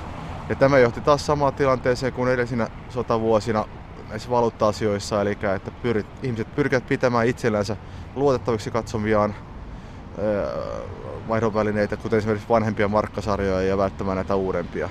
Ja 0.49 0.55
tämä 0.55 0.79
johti 0.79 1.01
taas 1.01 1.27
samaan 1.27 1.55
tilanteeseen 1.55 2.13
kuin 2.13 2.33
edellisinä 2.33 2.69
sotavuosina 2.89 3.65
näissä 4.09 4.31
valuutta-asioissa, 4.31 5.21
eli 5.21 5.39
että 5.55 5.71
pyrit, 5.83 6.07
ihmiset 6.23 6.55
pyrkivät 6.55 6.87
pitämään 6.87 7.27
itsellänsä 7.27 7.77
luotettaviksi 8.15 8.71
katsomiaan 8.71 9.35
vaihdonvälineitä, 11.29 11.97
kuten 11.97 12.19
esimerkiksi 12.19 12.49
vanhempia 12.49 12.89
markkasarjoja 12.89 13.63
ja 13.63 13.79
välttämään 13.79 14.17
näitä 14.17 14.35
uudempia. 14.35 14.89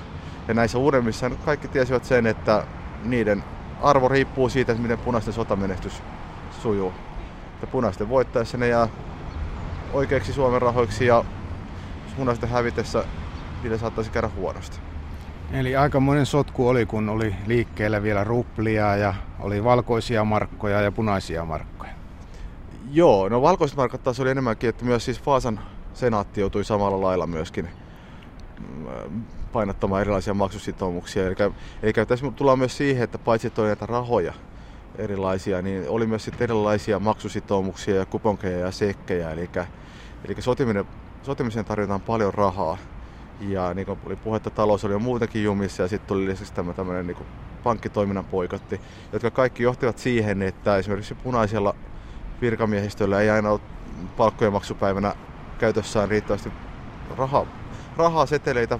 Ja 0.48 0.54
näissä 0.54 0.78
uudemmissa 0.78 1.30
kaikki 1.30 1.68
tiesivät 1.68 2.04
sen, 2.04 2.26
että 2.26 2.64
niiden 3.04 3.44
arvo 3.82 4.08
riippuu 4.08 4.48
siitä, 4.48 4.72
että 4.72 4.82
miten 4.82 4.98
punaisten 4.98 5.34
sotamenestys 5.34 6.02
sujuu. 6.62 6.92
Ja 7.60 7.66
punaisten 7.66 8.08
voittaessa 8.08 8.58
ne 8.58 8.68
jää 8.68 8.88
oikeiksi 9.92 10.32
Suomen 10.32 10.62
rahoiksi 10.62 11.06
ja 11.06 11.24
punaisten 12.16 12.48
hävitessä 12.48 13.04
niille 13.62 13.78
saattaisi 13.78 14.10
käydä 14.10 14.30
huonosti. 14.36 14.78
Eli 15.52 15.76
aikamoinen 15.76 16.26
sotku 16.26 16.68
oli, 16.68 16.86
kun 16.86 17.08
oli 17.08 17.34
liikkeellä 17.46 18.02
vielä 18.02 18.24
ruplia 18.24 18.96
ja 18.96 19.14
oli 19.40 19.64
valkoisia 19.64 20.24
markkoja 20.24 20.80
ja 20.80 20.92
punaisia 20.92 21.44
markkoja. 21.44 21.90
Joo, 22.92 23.28
no 23.28 23.42
valkoiset 23.42 23.76
markat 23.76 24.02
taas 24.02 24.20
oli 24.20 24.30
enemmänkin, 24.30 24.68
että 24.68 24.84
myös 24.84 25.04
siis 25.04 25.20
Faasan 25.20 25.60
senaatti 25.94 26.40
joutui 26.40 26.64
samalla 26.64 27.00
lailla 27.00 27.26
myöskin 27.26 27.68
mm, 28.60 29.22
painottamaan 29.52 30.00
erilaisia 30.00 30.34
maksusitoumuksia. 30.34 31.26
Eli, 31.26 31.36
eli 31.82 31.92
tässä 31.92 32.30
tullaan 32.36 32.58
myös 32.58 32.76
siihen, 32.76 33.04
että 33.04 33.18
paitsi 33.18 33.46
että 33.46 33.60
oli 33.62 33.68
näitä 33.68 33.86
rahoja 33.86 34.34
erilaisia, 34.98 35.62
niin 35.62 35.88
oli 35.88 36.06
myös 36.06 36.24
sitten 36.24 36.44
erilaisia 36.44 36.98
maksusitoumuksia 36.98 37.94
ja 37.94 38.06
kuponkeja 38.06 38.58
ja 38.58 38.70
sekkejä. 38.70 39.30
Eli, 39.30 39.50
eli 40.24 40.36
sotimiseen 41.22 41.64
tarvitaan 41.64 42.02
paljon 42.02 42.34
rahaa. 42.34 42.78
Ja 43.40 43.74
niin 43.74 43.86
kuin 43.86 44.00
oli 44.06 44.16
puhetta, 44.16 44.50
talous 44.50 44.84
oli 44.84 44.92
jo 44.92 44.98
muutenkin 44.98 45.44
jumissa 45.44 45.82
ja 45.82 45.88
sitten 45.88 46.08
tuli 46.08 46.26
lisäksi 46.26 46.54
tämä 46.54 46.74
tämmöinen 46.74 47.06
niin 47.06 47.26
pankkitoiminnan 47.62 48.26
poikotti, 48.26 48.80
jotka 49.12 49.30
kaikki 49.30 49.62
johtivat 49.62 49.98
siihen, 49.98 50.42
että 50.42 50.76
esimerkiksi 50.76 51.14
punaisella 51.14 51.74
virkamiehistöllä 52.40 53.20
ei 53.20 53.30
aina 53.30 53.48
ollut 53.48 53.62
palkkojen 54.16 54.52
maksupäivänä 54.52 55.14
käytössään 55.58 56.08
riittävästi 56.08 56.52
rahaa, 57.16 57.46
rahaa 57.96 58.26
seteleitä, 58.26 58.78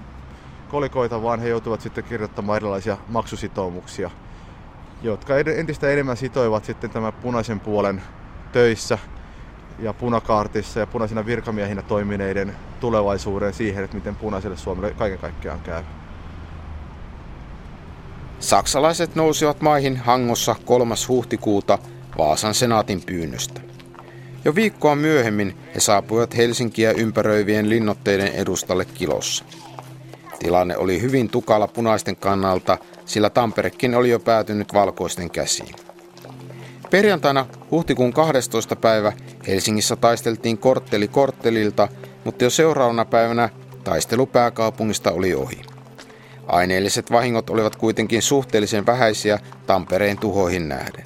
kolikoita, 0.68 1.22
vaan 1.22 1.40
he 1.40 1.48
joutuvat 1.48 1.80
sitten 1.80 2.04
kirjoittamaan 2.04 2.56
erilaisia 2.56 2.96
maksusitoumuksia, 3.08 4.10
jotka 5.02 5.38
entistä 5.38 5.90
enemmän 5.90 6.16
sitoivat 6.16 6.64
sitten 6.64 6.90
tämän 6.90 7.12
punaisen 7.12 7.60
puolen 7.60 8.02
töissä 8.52 8.98
ja 9.78 9.92
punakaartissa 9.92 10.80
ja 10.80 10.86
punaisina 10.86 11.26
virkamiehinä 11.26 11.82
toimineiden 11.82 12.56
tulevaisuuden 12.80 13.54
siihen, 13.54 13.84
että 13.84 13.96
miten 13.96 14.16
punaiselle 14.16 14.56
Suomelle 14.56 14.94
kaiken 14.94 15.18
kaikkiaan 15.18 15.60
käy. 15.60 15.82
Saksalaiset 18.38 19.14
nousivat 19.14 19.60
maihin 19.60 19.96
Hangossa 19.96 20.56
3. 20.64 20.94
huhtikuuta 21.08 21.78
Vaasan 22.18 22.54
senaatin 22.54 23.02
pyynnöstä. 23.06 23.60
Jo 24.44 24.54
viikkoa 24.54 24.96
myöhemmin 24.96 25.56
he 25.74 25.80
saapuivat 25.80 26.36
Helsinkiä 26.36 26.90
ympäröivien 26.90 27.70
linnotteiden 27.70 28.32
edustalle 28.32 28.84
kilossa. 28.84 29.44
Tilanne 30.38 30.76
oli 30.76 31.00
hyvin 31.00 31.28
tukala 31.28 31.68
punaisten 31.68 32.16
kannalta, 32.16 32.78
sillä 33.06 33.30
Tamperekin 33.30 33.94
oli 33.94 34.10
jo 34.10 34.20
päätynyt 34.20 34.74
valkoisten 34.74 35.30
käsiin. 35.30 35.74
Perjantaina 36.90 37.46
huhtikuun 37.70 38.12
12. 38.12 38.76
päivä 38.76 39.12
Helsingissä 39.46 39.96
taisteltiin 39.96 40.58
kortteli 40.58 41.08
korttelilta, 41.08 41.88
mutta 42.24 42.44
jo 42.44 42.50
seuraavana 42.50 43.04
päivänä 43.04 43.48
taistelu 43.84 44.26
pääkaupungista 44.26 45.12
oli 45.12 45.34
ohi. 45.34 45.62
Aineelliset 46.46 47.10
vahingot 47.10 47.50
olivat 47.50 47.76
kuitenkin 47.76 48.22
suhteellisen 48.22 48.86
vähäisiä 48.86 49.38
Tampereen 49.66 50.18
tuhoihin 50.18 50.68
nähden. 50.68 51.04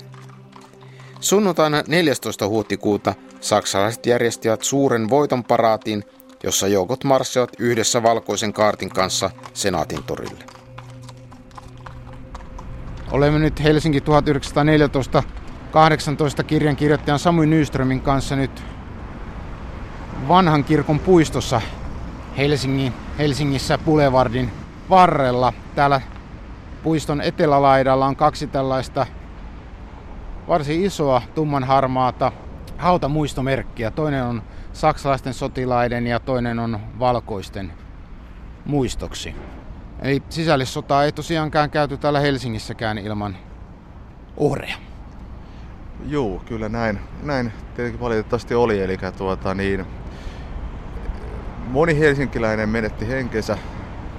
Sunnuntaina 1.21 1.83
14. 1.89 2.49
huhtikuuta 2.49 3.15
saksalaiset 3.41 4.07
järjestivät 4.07 4.63
suuren 4.63 5.11
voiton 5.11 5.45
paraatin, 5.45 6.05
jossa 6.43 6.69
joukot 6.69 7.05
marssivat 7.05 7.51
yhdessä 7.59 8.03
valkoisen 8.03 8.53
kaartin 8.53 8.91
kanssa 8.91 9.31
Senaatin 9.55 10.03
torille. 10.03 10.60
Olemme 13.11 13.39
nyt 13.39 13.63
Helsinki 13.63 14.01
1914 14.01 15.23
18 15.71 16.43
kirjan 16.45 16.77
kirjoittajan 16.77 17.19
Samui 17.19 17.47
Nyströmin 17.47 18.01
kanssa 18.01 18.37
nyt 18.37 18.63
vanhan 20.29 20.65
kirkon 20.65 20.99
puistossa 20.99 21.61
Helsingin 22.37 22.93
Helsingissä 23.19 23.79
Boulevardin 23.79 24.51
varrella. 24.91 25.53
Täällä 25.75 26.01
puiston 26.83 27.21
etelälaidalla 27.21 28.07
on 28.07 28.17
kaksi 28.17 28.47
tällaista 28.47 29.07
varsin 30.49 30.85
isoa 30.85 31.23
tummanharmaata 31.35 32.33
hautamuistomerkkiä. 32.79 33.91
Toinen 33.91 34.25
on 34.25 34.43
saksalaisten 34.73 35.35
sotilaiden 35.35 36.07
ja 36.07 36.21
toinen 36.21 36.59
on 36.59 36.81
valkoisten 36.99 37.73
muistoksi. 38.65 39.35
Eli 40.03 40.23
sisällissotaa 40.29 41.05
ei 41.05 41.13
tosiaankaan 41.13 41.71
käyty 41.71 41.97
täällä 41.97 42.21
Helsingissäkään 42.21 42.99
ilman 42.99 43.37
uhreja. 44.37 44.75
Joo, 46.09 46.43
kyllä 46.47 46.69
näin, 46.69 46.99
näin 47.23 47.53
tietenkin 47.77 48.01
valitettavasti 48.01 48.55
oli. 48.55 48.83
Eli 48.83 48.99
tuota, 49.19 49.55
niin, 49.55 49.87
moni 51.67 51.99
helsinkiläinen 51.99 52.69
menetti 52.69 53.09
henkensä 53.09 53.59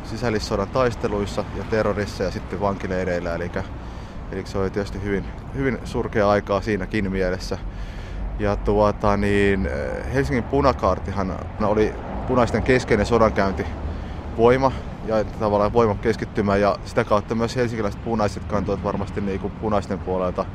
sisällissodan 0.03 0.67
taisteluissa 0.67 1.45
ja 1.57 1.63
terrorissa 1.63 2.23
ja 2.23 2.31
sitten 2.31 2.61
vankileireillä. 2.61 3.35
Eli, 3.35 3.51
eli 4.31 4.45
se 4.45 4.57
oli 4.57 4.69
tietysti 4.69 5.03
hyvin, 5.03 5.25
hyvin 5.55 5.79
surkea 5.83 6.29
aikaa 6.29 6.61
siinäkin 6.61 7.11
mielessä. 7.11 7.57
Ja 8.39 8.55
tuota, 8.55 9.17
niin, 9.17 9.69
Helsingin 10.13 10.43
punakaartihan 10.43 11.35
oli 11.61 11.93
punaisten 12.27 12.63
keskeinen 12.63 13.05
sodankäynti 13.05 13.65
voima 14.41 14.71
ja 15.05 15.23
tavallaan 15.23 15.73
voima 15.73 15.95
keskittymä 15.95 16.55
ja 16.55 16.77
sitä 16.85 17.03
kautta 17.03 17.35
myös 17.35 17.55
helsinkiläiset 17.55 18.03
punaiset 18.03 18.43
kantoivat 18.43 18.83
varmasti 18.83 19.21
niin 19.21 19.39
kuin 19.39 19.53
punaisten 19.61 19.99
puolelta 19.99 20.45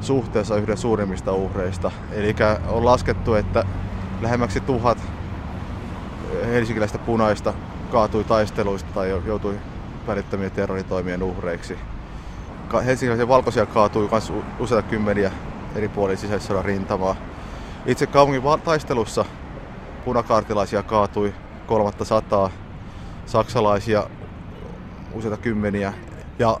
suhteessa 0.00 0.56
yhden 0.56 0.76
suurimmista 0.76 1.32
uhreista. 1.32 1.90
Eli 2.12 2.34
on 2.68 2.84
laskettu, 2.84 3.34
että 3.34 3.64
lähemmäksi 4.20 4.60
tuhat 4.60 4.98
helsinkiläistä 6.46 6.98
punaista 6.98 7.54
kaatui 7.92 8.24
taisteluista 8.24 8.90
tai 8.94 9.10
joutui 9.26 9.54
välittömien 10.06 10.50
terroritoimien 10.50 11.22
uhreiksi. 11.22 11.78
Helsinkiläisiä 12.84 13.28
valkoisia 13.28 13.66
kaatui 13.66 14.08
myös 14.10 14.32
useita 14.58 14.88
kymmeniä 14.88 15.30
eri 15.74 15.88
puolilla 15.88 16.20
sisällissodan 16.20 16.64
rintamaa. 16.64 17.16
Itse 17.86 18.06
kaupungin 18.06 18.42
taistelussa 18.64 19.24
punakaartilaisia 20.04 20.82
kaatui 20.82 21.34
kolmatta 21.66 22.04
sataa, 22.04 22.50
saksalaisia 23.28 24.06
useita 25.12 25.36
kymmeniä 25.36 25.92
ja 26.38 26.60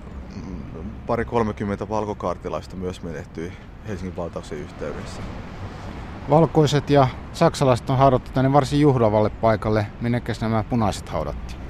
pari 1.06 1.24
30 1.24 1.88
valkokaartilaista 1.88 2.76
myös 2.76 3.02
menehtyi 3.02 3.52
Helsingin 3.88 4.16
valtauksen 4.16 4.58
yhteydessä. 4.58 5.22
Valkoiset 6.30 6.90
ja 6.90 7.08
saksalaiset 7.32 7.90
on 7.90 7.98
haudattu 7.98 8.30
tänne 8.34 8.52
varsin 8.52 8.80
juhlavalle 8.80 9.30
paikalle. 9.30 9.86
Minnekäs 10.00 10.40
nämä 10.40 10.64
punaiset 10.70 11.08
haudattiin? 11.08 11.60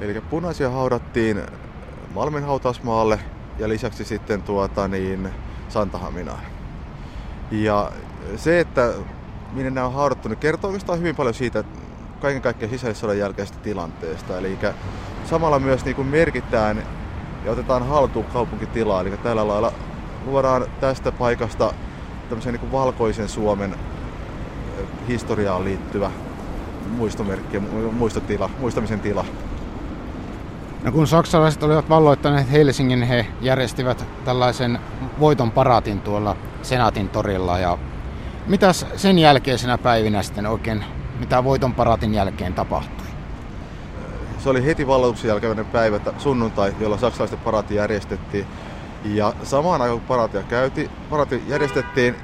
Eli 0.00 0.20
punaisia 0.20 0.70
haudattiin 0.70 1.42
Malmin 2.14 2.44
hautausmaalle 2.44 3.18
ja 3.58 3.68
lisäksi 3.68 4.04
sitten 4.04 4.42
tuota 4.42 4.88
niin 4.88 5.28
Santahaminaan. 5.68 6.40
Ja 7.50 7.92
se, 8.36 8.60
että 8.60 8.92
minne 9.52 9.70
nämä 9.70 9.86
on 9.86 9.92
haudattu, 9.92 10.28
niin 10.28 10.38
kertoo 10.38 10.68
oikeastaan 10.68 10.98
hyvin 10.98 11.16
paljon 11.16 11.34
siitä 11.34 11.64
kaiken 12.24 12.42
kaikkiaan 12.42 12.70
sisällissodan 12.70 13.18
jälkeisestä 13.18 13.62
tilanteesta. 13.62 14.38
Eli 14.38 14.58
samalla 15.24 15.58
myös 15.58 15.84
niin 15.84 15.96
kuin 15.96 16.08
merkitään 16.08 16.82
ja 17.44 17.52
otetaan 17.52 17.88
haltuun 17.88 18.24
kaupunkitilaa. 18.24 19.00
Eli 19.00 19.10
tällä 19.10 19.48
lailla 19.48 19.72
luodaan 20.26 20.66
tästä 20.80 21.12
paikasta 21.12 21.74
tämmöisen 22.28 22.52
niin 22.52 22.60
kuin 22.60 22.72
valkoisen 22.72 23.28
Suomen 23.28 23.74
historiaan 25.08 25.64
liittyvä 25.64 26.10
muistomerkki, 26.88 27.58
muistotila, 27.92 28.50
muistamisen 28.60 29.00
tila. 29.00 29.24
No 30.84 30.92
kun 30.92 31.06
saksalaiset 31.06 31.62
olivat 31.62 31.88
valloittaneet 31.88 32.52
Helsingin, 32.52 33.02
he 33.02 33.26
järjestivät 33.40 34.04
tällaisen 34.24 34.78
voiton 35.20 35.50
paraatin 35.50 36.00
tuolla 36.00 36.36
Senaatin 36.62 37.08
torilla. 37.08 37.58
Ja 37.58 37.78
mitäs 38.46 38.86
sen 38.96 39.18
jälkeisenä 39.18 39.78
päivinä 39.78 40.22
sitten 40.22 40.46
oikein, 40.46 40.84
mitä 41.18 41.44
voiton 41.44 41.74
paraatin 41.74 42.14
jälkeen 42.14 42.54
tapahtui? 42.54 43.06
Se 44.38 44.50
oli 44.50 44.64
heti 44.64 44.86
valloituksen 44.86 45.28
jälkeinen 45.28 45.66
päivä, 45.66 46.00
sunnuntai, 46.18 46.74
jolla 46.80 46.98
saksalaiset 46.98 47.44
paraati 47.44 47.74
järjestettiin. 47.74 48.46
Ja 49.04 49.32
samaan 49.42 49.82
aikaan 49.82 49.98
kun 49.98 50.08
paraatia 50.08 50.42
käyti, 50.42 50.90
paraati 51.10 51.42
järjestettiin, 51.48 52.14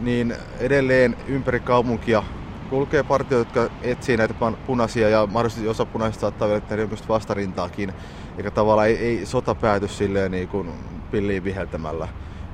niin 0.00 0.34
edelleen 0.58 1.16
ympäri 1.26 1.60
kaupunkia 1.60 2.22
kulkee 2.70 3.02
partioita, 3.02 3.58
jotka 3.58 3.74
etsii 3.82 4.16
näitä 4.16 4.34
punaisia 4.66 5.08
ja 5.08 5.26
mahdollisesti 5.26 5.68
osa 5.68 5.86
punaisista 5.86 6.20
saattaa 6.20 6.48
vielä 6.48 6.60
tehdä 6.60 6.82
jonkinlaista 6.82 7.08
vastarintaakin. 7.08 7.92
Eikä 8.36 8.50
tavallaan 8.50 8.88
ei, 8.88 8.96
ei 8.96 9.26
sota 9.26 9.54
pääty 9.54 9.88
silleen 9.88 10.30
niin 10.30 10.48
kuin 10.48 10.70
pilliin 11.10 11.44
viheltämällä, 11.44 12.08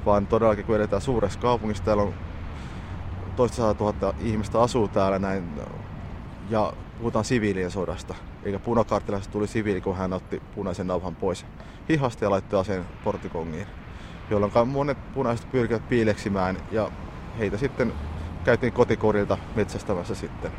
vaan 0.06 0.26
todellakin 0.26 0.64
kun 0.64 0.76
edetään 0.76 1.02
suuressa 1.02 1.40
kaupungissa, 1.40 1.84
täällä 1.84 2.02
on 2.02 2.14
toista 3.36 3.74
tuhatta 3.74 4.14
ihmistä 4.20 4.62
asuu 4.62 4.88
täällä 4.88 5.18
näin, 5.18 5.44
ja 6.50 6.72
puhutaan 6.98 7.24
siviilien 7.24 7.70
sodasta. 7.70 8.14
Eikä 8.42 8.58
punakaartilaisesta 8.58 9.32
tuli 9.32 9.46
siviili, 9.46 9.80
kun 9.80 9.96
hän 9.96 10.12
otti 10.12 10.42
punaisen 10.54 10.86
nauhan 10.86 11.14
pois 11.14 11.46
hihasta 11.88 12.24
ja 12.24 12.30
laittoi 12.30 12.60
aseen 12.60 12.84
portikongiin. 13.04 13.66
Jolloin 14.30 14.68
monet 14.68 14.98
punaiset 15.14 15.52
pyrkivät 15.52 15.88
piileksimään 15.88 16.56
ja 16.72 16.90
heitä 17.38 17.56
sitten 17.56 17.92
käytiin 18.44 18.72
kotikorilta 18.72 19.38
metsästämässä 19.56 20.14
sitten. 20.14 20.52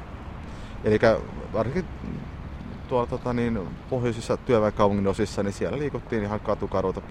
Eli 0.83 0.99
varsinkin 1.53 1.85
tuolla 2.87 3.07
tota, 3.07 3.33
niin, 3.33 3.59
pohjoisissa 3.89 4.37
työväenkaupungin 4.37 5.07
osissa, 5.07 5.43
niin 5.43 5.53
siellä 5.53 5.77
liikuttiin 5.77 6.23
ihan 6.23 6.39
katukaruilta. 6.39 7.01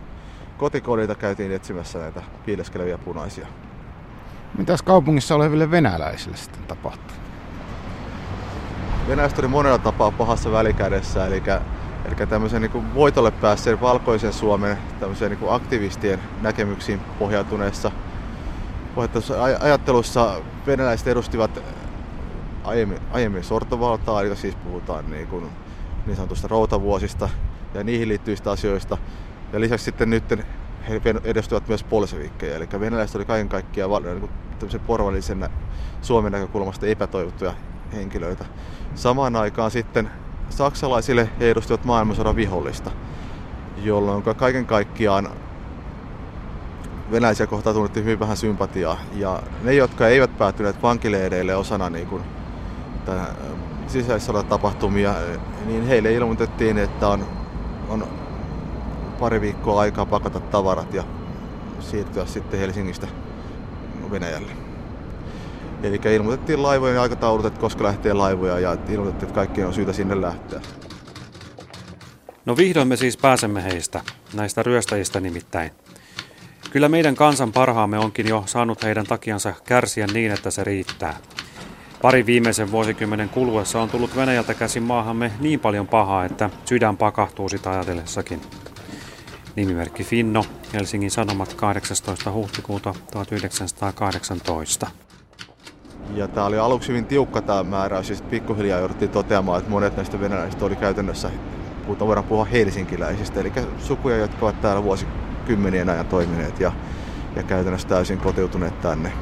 Kotikorilta 0.59 1.15
käytiin 1.15 1.53
etsimässä 1.53 1.99
näitä 1.99 2.23
piileskeleviä 2.47 2.99
punaisia. 2.99 3.47
Mitäs 4.59 4.83
kaupungissa 4.83 5.35
oleville 5.35 5.71
venäläisille 5.71 6.37
sitten 6.37 6.63
tapahtui? 6.63 7.17
Venäjästä 9.09 9.41
oli 9.41 9.49
monella 9.49 9.79
tapaa 9.79 10.11
pahassa 10.11 10.53
välikädessä, 10.53 11.27
eli, 11.27 11.43
eli 12.05 12.27
tämmöisen 12.29 12.63
niin 12.63 12.95
voitolle 12.95 13.31
päässeen 13.31 13.81
valkoisen 13.81 14.33
Suomen 14.33 14.79
tämmöisen 15.01 15.31
niin 15.31 15.51
aktivistien 15.51 16.19
näkemyksiin 16.43 17.01
pohjautuneessa 17.19 17.91
ajattelussa 19.61 20.41
venäläiset 20.67 21.07
edustivat 21.07 21.63
aiemmin, 22.65 22.99
aiemmin 23.13 23.45
sortovaltaa, 23.45 24.23
eli 24.23 24.37
siis 24.37 24.55
puhutaan 24.55 25.11
niin, 25.11 25.27
kuin, 25.27 25.47
niin 26.07 26.17
sanotusta 26.17 26.49
routavuosista 26.49 27.29
ja 27.75 27.85
niihin 27.85 28.09
liittyvistä 28.09 28.51
asioista. 28.51 28.99
Ja 29.53 29.61
lisäksi 29.61 29.85
sitten 29.85 30.11
nyt 30.11 30.39
he 30.89 31.01
edustivat 31.25 31.69
myös 31.69 31.85
polsevikkejä, 31.85 32.57
eli 32.57 32.69
venäläiset 32.81 33.17
oli 33.17 33.25
kaiken 33.25 33.49
kaikkiaan 33.49 34.03
niin 34.03 34.81
porvallisen 34.87 35.49
Suomen 36.03 36.33
näkökulmasta 36.33 36.87
epätoivottuja 36.87 37.55
henkilöitä. 37.93 38.45
Samaan 38.95 39.37
aikaan 39.37 39.71
sitten 39.71 40.11
saksalaisille 40.51 41.29
he 41.41 41.51
edustivat 41.51 41.85
maailmansodan 41.85 42.37
vihollista, 42.37 42.91
jolloin 43.83 44.23
kaiken 44.23 44.67
kaikkiaan 44.67 45.29
venäläisiä 47.11 47.47
kohtaan 47.47 47.75
tunnettiin 47.75 48.05
hyvin 48.05 48.21
vähän 48.21 48.37
sympatiaa. 48.37 49.01
Ja 49.15 49.43
ne, 49.63 49.75
jotka 49.75 50.09
eivät 50.09 50.39
päätyneet 50.39 50.83
vankileireille 50.83 51.57
osana 51.57 51.91
niin 51.91 52.07
kuin, 52.07 52.23
sisäissodan 53.87 54.47
tapahtumia, 54.47 55.15
niin 55.67 55.87
heille 55.87 56.13
ilmoitettiin, 56.13 56.79
että 56.79 57.09
on, 57.09 57.27
on 57.89 58.22
pari 59.23 59.41
viikkoa 59.41 59.81
aikaa 59.81 60.07
pakata 60.07 60.41
tavarat 60.41 60.95
ja 60.95 61.05
siirtyä 61.81 62.27
sitten 62.27 62.61
Helsingistä 62.61 63.07
Venäjälle. 64.11 64.53
Eli 65.83 66.01
ilmoitettiin 66.15 66.63
laivojen 66.63 67.01
aikataulut, 67.01 67.47
että 67.47 67.61
koska 67.61 67.85
lähtee 67.85 68.13
laivoja 68.13 68.59
ja 68.59 68.77
ilmoitettiin, 68.89 69.29
että 69.29 69.35
kaikkien 69.35 69.67
on 69.67 69.75
syytä 69.75 69.93
sinne 69.93 70.21
lähteä. 70.21 70.61
No 72.47 72.57
vihdoin 72.57 72.89
me 72.89 72.97
siis 72.97 73.17
pääsemme 73.17 73.65
heistä, 73.65 74.01
näistä 74.35 74.63
ryöstäjistä 74.63 75.21
nimittäin. 75.21 75.71
Kyllä 76.71 76.89
meidän 76.89 77.15
kansan 77.15 77.53
parhaamme 77.53 77.99
onkin 77.99 78.29
jo 78.29 78.43
saanut 78.47 78.83
heidän 78.83 79.07
takiansa 79.07 79.55
kärsiä 79.65 80.07
niin, 80.07 80.33
että 80.33 80.51
se 80.51 80.65
riittää. 80.65 81.17
Pari 82.03 82.27
viimeisen 82.27 82.71
vuosikymmenen 82.71 83.29
kuluessa 83.29 83.83
on 83.83 83.91
tullut 83.91 84.17
Venäjältä 84.17 84.55
käsin 84.55 84.83
maahamme 84.83 85.33
niin 85.41 85.61
paljon 85.61 85.89
pahaa, 85.89 86.25
että 86.25 86.51
sydän 86.65 86.97
pakahtuu 86.97 87.49
sitä 87.49 87.71
ajatellessakin. 87.71 88.41
Nimimerkki 89.57 90.05
Finno, 90.05 90.45
Helsingin 90.73 91.11
Sanomat 91.11 91.55
18. 91.55 92.33
huhtikuuta 92.33 92.95
1918. 93.13 94.87
Ja 96.15 96.29
tämä 96.29 96.47
oli 96.47 96.59
aluksi 96.59 96.89
hyvin 96.89 97.07
tiukka 97.07 97.43
tämä 97.43 97.63
määräys, 97.63 98.07
siis 98.07 98.23
pikkuhiljaa 98.23 98.79
jouduttiin 98.79 99.11
toteamaan, 99.11 99.59
että 99.59 99.71
monet 99.71 99.97
näistä 99.97 100.21
venäläisistä 100.21 100.65
oli 100.65 100.77
käytännössä, 100.77 101.31
puhutaan 101.87 102.09
voidaan 102.09 102.27
puhua 102.27 102.45
helsinkiläisistä, 102.45 103.41
eli 103.41 103.53
sukuja, 103.79 104.17
jotka 104.17 104.47
ovat 104.47 104.61
täällä 104.61 104.83
vuosikymmenien 104.83 105.89
ajan 105.89 106.07
toimineet 106.07 106.61
ja, 106.61 106.73
ja 107.37 107.43
käytännössä 107.43 107.89
täysin 107.89 108.19
kotiutuneet 108.19 108.81
tänne. 108.81 109.13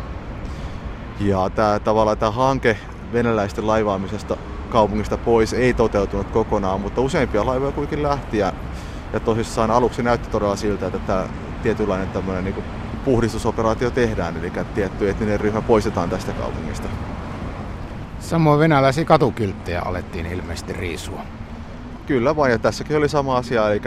Ja 1.21 1.51
tämä, 1.55 1.79
tavallaan 1.79 2.19
tämä 2.19 2.31
hanke 2.31 2.77
venäläisten 3.12 3.66
laivaamisesta 3.66 4.37
kaupungista 4.69 5.19
pois 5.19 5.53
ei 5.53 5.75
toteutunut 5.75 6.31
kokonaan, 6.31 6.81
mutta 6.81 7.01
useimpia 7.01 7.47
laivoja 7.47 7.73
kuitenkin 7.73 8.03
lähti 8.03 8.38
ja, 8.38 8.53
ja 9.12 9.20
tosissaan 9.20 9.70
aluksi 9.70 10.03
näytti 10.03 10.31
todella 10.31 10.57
siltä, 10.57 10.87
että 10.87 10.99
tämä 10.99 11.27
tietynlainen 11.62 12.09
tämmöinen 12.09 12.44
niin 12.44 12.64
puhdistusoperaatio 13.05 13.90
tehdään, 13.90 14.37
eli 14.37 14.53
tietty 14.75 15.11
etninen 15.11 15.40
ryhmä 15.40 15.62
poistetaan 15.62 16.11
tästä 16.11 16.33
kaupungista. 16.33 16.88
Samoin 18.20 18.61
venäläisiä 18.61 19.05
katukylttejä 19.05 19.83
alettiin 19.83 20.27
ilmeisesti 20.27 20.73
riisua. 20.73 21.20
Kyllä 22.07 22.37
vain, 22.37 22.53
ja 22.53 22.59
tässäkin 22.59 22.96
oli 22.96 23.09
sama 23.09 23.37
asia, 23.37 23.68
eli 23.68 23.81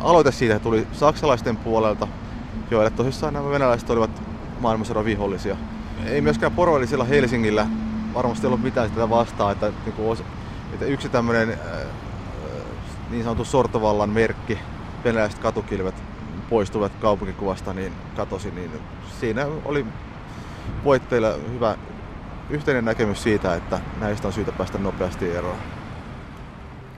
aloite 0.00 0.32
siitä 0.32 0.58
tuli 0.58 0.86
saksalaisten 0.92 1.56
puolelta, 1.56 2.08
joille 2.70 2.90
tosissaan 2.90 3.34
nämä 3.34 3.50
venäläiset 3.50 3.90
olivat 3.90 4.22
maailmansodan 4.60 5.04
vihollisia. 5.04 5.56
Ei 6.06 6.20
myöskään 6.20 6.52
poroillisilla 6.52 7.04
Helsingillä 7.04 7.66
varmasti 8.14 8.46
ollut 8.46 8.62
mitään 8.62 8.88
sitä 8.88 9.10
vastaa, 9.10 9.52
että, 9.52 9.72
niin 9.84 9.92
kuin, 9.92 10.18
että 10.72 10.84
yksi 10.84 11.08
tämmöinen 11.08 11.50
äh, 11.50 11.58
niin 13.10 13.22
sanottu 13.22 13.44
sortovallan 13.44 14.10
merkki, 14.10 14.58
venäläiset 15.04 15.38
katukilvet 15.38 15.94
poistuvat 16.50 16.92
kaupunkikuvasta, 17.00 17.72
niin 17.72 17.92
katosi, 18.16 18.50
niin 18.50 18.70
siinä 19.20 19.46
oli 19.64 19.86
voitteilla 20.84 21.34
hyvä 21.52 21.76
yhteinen 22.50 22.84
näkemys 22.84 23.22
siitä, 23.22 23.54
että 23.54 23.80
näistä 24.00 24.28
on 24.28 24.32
syytä 24.32 24.52
päästä 24.52 24.78
nopeasti 24.78 25.30
eroon. 25.30 25.58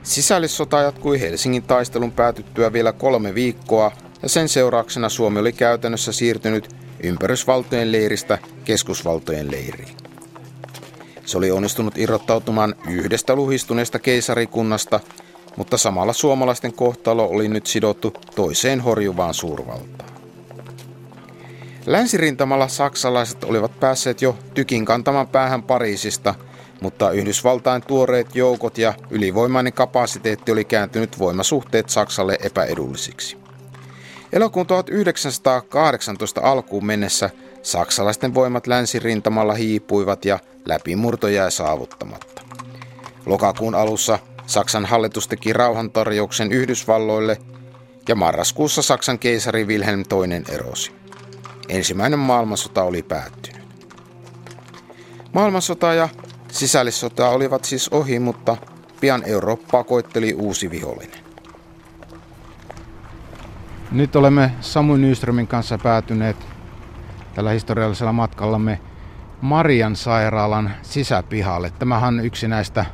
Sisällissota 0.02 0.80
jatkui 0.80 1.20
Helsingin 1.20 1.62
taistelun 1.62 2.12
päätyttyä 2.12 2.72
vielä 2.72 2.92
kolme 2.92 3.34
viikkoa 3.34 3.92
ja 4.22 4.28
sen 4.28 4.48
seurauksena 4.48 5.08
Suomi 5.08 5.38
oli 5.38 5.52
käytännössä 5.52 6.12
siirtynyt 6.12 6.74
ympärysvaltojen 7.02 7.92
leiristä 7.92 8.38
keskusvaltojen 8.64 9.50
leiriin. 9.50 9.96
Se 11.24 11.38
oli 11.38 11.50
onnistunut 11.50 11.98
irrottautumaan 11.98 12.74
yhdestä 12.88 13.34
luhistuneesta 13.34 13.98
keisarikunnasta, 13.98 15.00
mutta 15.56 15.78
samalla 15.78 16.12
suomalaisten 16.12 16.72
kohtalo 16.72 17.26
oli 17.26 17.48
nyt 17.48 17.66
sidottu 17.66 18.12
toiseen 18.34 18.80
horjuvaan 18.80 19.34
suurvaltaan. 19.34 20.10
Länsirintamalla 21.86 22.68
saksalaiset 22.68 23.44
olivat 23.44 23.80
päässeet 23.80 24.22
jo 24.22 24.38
tykin 24.54 24.84
kantaman 24.84 25.28
päähän 25.28 25.62
Pariisista, 25.62 26.34
mutta 26.80 27.10
Yhdysvaltain 27.10 27.82
tuoreet 27.82 28.36
joukot 28.36 28.78
ja 28.78 28.94
ylivoimainen 29.10 29.72
kapasiteetti 29.72 30.52
oli 30.52 30.64
kääntynyt 30.64 31.18
voimasuhteet 31.18 31.88
Saksalle 31.88 32.38
epäedullisiksi. 32.42 33.36
Elokuun 34.32 34.66
1918 34.66 36.40
alkuun 36.40 36.86
mennessä 36.86 37.30
saksalaisten 37.62 38.34
voimat 38.34 38.66
länsirintamalla 38.66 39.54
hiipuivat 39.54 40.24
ja 40.24 40.38
läpimurto 40.64 41.28
jäi 41.28 41.50
saavuttamatta. 41.50 42.42
Lokakuun 43.26 43.74
alussa 43.74 44.18
Saksan 44.50 44.86
hallitus 44.86 45.28
teki 45.28 45.52
rauhantarjouksen 45.52 46.52
Yhdysvalloille 46.52 47.36
ja 48.08 48.14
marraskuussa 48.14 48.82
Saksan 48.82 49.18
keisari 49.18 49.64
Wilhelm 49.64 50.00
II 50.00 50.54
erosi. 50.54 50.92
Ensimmäinen 51.68 52.18
maailmansota 52.18 52.82
oli 52.82 53.02
päättynyt. 53.02 53.68
Maailmansota 55.32 55.94
ja 55.94 56.08
sisällissota 56.52 57.28
olivat 57.28 57.64
siis 57.64 57.88
ohi, 57.88 58.18
mutta 58.18 58.56
pian 59.00 59.22
Eurooppaa 59.26 59.84
koitteli 59.84 60.34
uusi 60.34 60.70
vihollinen. 60.70 61.20
Nyt 63.92 64.16
olemme 64.16 64.52
Samu 64.60 64.96
Nyströmin 64.96 65.46
kanssa 65.46 65.78
päätyneet 65.78 66.36
tällä 67.34 67.50
historiallisella 67.50 68.12
matkallamme 68.12 68.80
Marian 69.40 69.96
sairaalan 69.96 70.74
sisäpihalle. 70.82 71.72
Tämähän 71.78 72.14
on 72.18 72.24
yksi 72.24 72.48
näistä 72.48 72.84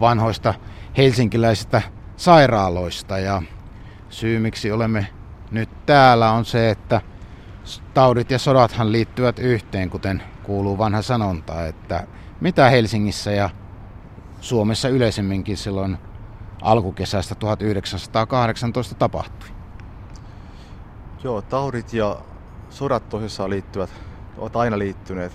vanhoista 0.00 0.54
helsinkiläisistä 0.96 1.82
sairaaloista 2.16 3.18
ja 3.18 3.42
syy 4.08 4.38
miksi 4.38 4.72
olemme 4.72 5.06
nyt 5.50 5.86
täällä 5.86 6.30
on 6.30 6.44
se, 6.44 6.70
että 6.70 7.00
taudit 7.94 8.30
ja 8.30 8.38
sodathan 8.38 8.92
liittyvät 8.92 9.38
yhteen, 9.38 9.90
kuten 9.90 10.22
kuuluu 10.42 10.78
vanha 10.78 11.02
sanonta, 11.02 11.66
että 11.66 12.06
mitä 12.40 12.70
Helsingissä 12.70 13.32
ja 13.32 13.50
Suomessa 14.40 14.88
yleisemminkin 14.88 15.56
silloin 15.56 15.98
alkukesästä 16.62 17.34
1918 17.34 18.94
tapahtui. 18.94 19.48
Joo, 21.24 21.42
taudit 21.42 21.92
ja 21.92 22.16
sodat 22.70 23.08
tosissaan 23.08 23.50
liittyvät, 23.50 23.90
ovat 24.38 24.56
aina 24.56 24.78
liittyneet 24.78 25.32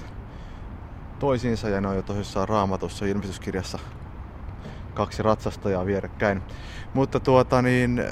toisiinsa 1.20 1.70
ja 1.70 1.82
ne 1.82 1.88
on 1.88 1.96
jo 1.96 2.02
tosissaan 2.02 2.50
raamatussa 2.50 3.06
ilmestyskirjassa 3.06 3.80
kaksi 4.97 5.23
ratsastajaa 5.23 5.86
vierekkäin. 5.86 6.41
Mutta 6.93 7.19
tuota 7.19 7.62
niin, 7.62 8.03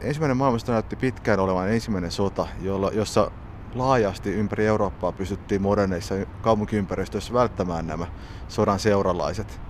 ensimmäinen 0.00 0.36
maailmasta 0.36 0.72
näytti 0.72 0.96
pitkään 0.96 1.40
olevan 1.40 1.72
ensimmäinen 1.72 2.10
sota, 2.10 2.46
jolla, 2.60 2.90
jossa 2.94 3.30
laajasti 3.74 4.32
ympäri 4.32 4.66
Eurooppaa 4.66 5.12
pystyttiin 5.12 5.62
moderneissa 5.62 6.14
kaupunkiympäristöissä 6.42 7.34
välttämään 7.34 7.86
nämä 7.86 8.06
sodan 8.48 8.78
seuralaiset. 8.78 9.60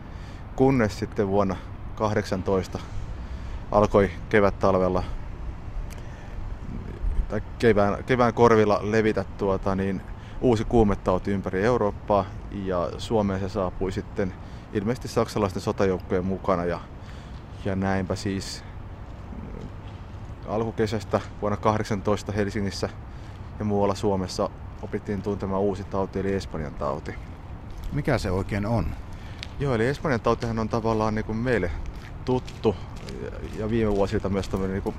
Kunnes 0.56 0.98
sitten 0.98 1.28
vuonna 1.28 1.56
18 1.94 2.78
alkoi 3.70 4.10
kevät-talvella 4.28 5.02
tai 7.28 7.40
kevään, 7.58 8.04
kevään 8.04 8.34
korvilla 8.34 8.80
levitä 8.82 9.24
tuota, 9.38 9.74
niin 9.74 10.02
uusi 10.40 10.64
kuumetauti 10.64 11.30
ympäri 11.30 11.64
Eurooppaa 11.64 12.24
ja 12.50 12.90
Suomeen 12.98 13.40
se 13.40 13.48
saapui 13.48 13.92
sitten 13.92 14.34
ilmeisesti 14.76 15.08
saksalaisten 15.08 15.62
sotajoukkojen 15.62 16.24
mukana 16.24 16.64
ja, 16.64 16.80
ja 17.64 17.76
näinpä 17.76 18.16
siis 18.16 18.64
alkukesästä 20.48 21.20
vuonna 21.42 21.56
18 21.56 22.32
Helsingissä 22.32 22.88
ja 23.58 23.64
muualla 23.64 23.94
Suomessa 23.94 24.50
opittiin 24.82 25.22
tuntemaan 25.22 25.62
uusi 25.62 25.84
tauti 25.84 26.20
eli 26.20 26.32
Espanjan 26.32 26.74
tauti. 26.74 27.14
Mikä 27.92 28.18
se 28.18 28.30
oikein 28.30 28.66
on? 28.66 28.86
Joo, 29.60 29.74
eli 29.74 29.86
Espanjan 29.86 30.20
tautihan 30.20 30.58
on 30.58 30.68
tavallaan 30.68 31.14
niin 31.14 31.24
kuin 31.24 31.38
meille 31.38 31.70
tuttu 32.24 32.76
ja 33.58 33.70
viime 33.70 33.90
vuosilta 33.90 34.28
myös 34.28 34.48
tämmöinen 34.48 34.74
niin 34.74 34.82
kuin 34.82 34.96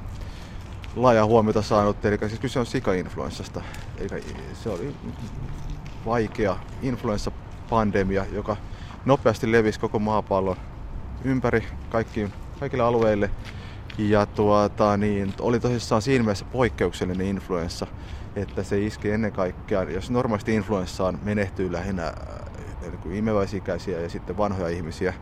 laaja 0.95 1.25
huomiota 1.25 1.61
saanut. 1.61 2.05
Eli 2.05 2.17
siis 2.17 2.39
kyse 2.39 2.59
on 2.59 2.65
sika-influenssasta. 2.65 3.61
Eli 3.97 4.23
se 4.53 4.69
oli 4.69 4.95
vaikea 6.05 6.57
influenssapandemia, 6.81 8.25
joka 8.31 8.57
nopeasti 9.07 9.51
levisi 9.51 9.79
koko 9.79 9.99
maapallon 9.99 10.57
ympäri 11.23 11.67
kaikkiin, 11.89 12.33
kaikille 12.59 12.83
alueille. 12.83 13.29
Ja 13.97 14.25
tuota, 14.25 14.97
niin, 14.97 15.33
oli 15.39 15.59
tosissaan 15.59 16.01
siinä 16.01 16.23
mielessä 16.23 16.45
poikkeuksellinen 16.51 17.27
influenssa, 17.27 17.87
että 18.35 18.63
se 18.63 18.79
iski 18.79 19.11
ennen 19.11 19.31
kaikkea, 19.31 19.83
jos 19.83 20.11
normaalisti 20.11 20.55
influenssaan 20.55 21.19
menehtyy 21.23 21.71
lähinnä 21.71 22.13
niin 22.81 23.15
imeväisikäisiä 23.15 23.99
ja 23.99 24.09
sitten 24.09 24.37
vanhoja 24.37 24.69
ihmisiä, 24.69 25.13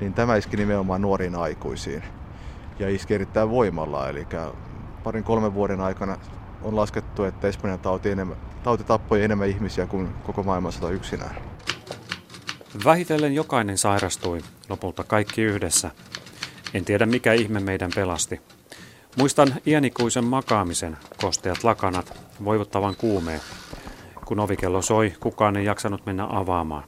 niin 0.00 0.14
tämä 0.14 0.36
iski 0.36 0.56
nimenomaan 0.56 1.02
nuoriin 1.02 1.34
aikuisiin 1.34 2.02
ja 2.78 2.88
iski 2.88 3.14
erittäin 3.14 3.50
voimalla. 3.50 4.08
Eli 4.08 4.26
parin 5.04 5.24
kolmen 5.24 5.54
vuoden 5.54 5.80
aikana 5.80 6.16
on 6.62 6.76
laskettu, 6.76 7.24
että 7.24 7.48
Espanjan 7.48 7.78
tauti, 7.78 8.10
enemmän, 8.10 8.36
tauti 8.62 8.84
tappoi 8.84 9.24
enemmän 9.24 9.48
ihmisiä 9.48 9.86
kuin 9.86 10.08
koko 10.24 10.42
maailmansota 10.42 10.90
yksinään. 10.90 11.55
Vähitellen 12.84 13.34
jokainen 13.34 13.78
sairastui, 13.78 14.40
lopulta 14.68 15.04
kaikki 15.04 15.42
yhdessä. 15.42 15.90
En 16.74 16.84
tiedä 16.84 17.06
mikä 17.06 17.32
ihme 17.32 17.60
meidän 17.60 17.90
pelasti. 17.94 18.40
Muistan 19.16 19.54
iänikuisen 19.66 20.24
makaamisen, 20.24 20.96
kosteat 21.20 21.64
lakanat, 21.64 22.20
voivottavan 22.44 22.96
kuumeen. 22.96 23.40
Kun 24.24 24.40
ovikello 24.40 24.82
soi, 24.82 25.12
kukaan 25.20 25.56
ei 25.56 25.64
jaksanut 25.64 26.06
mennä 26.06 26.26
avaamaan. 26.30 26.84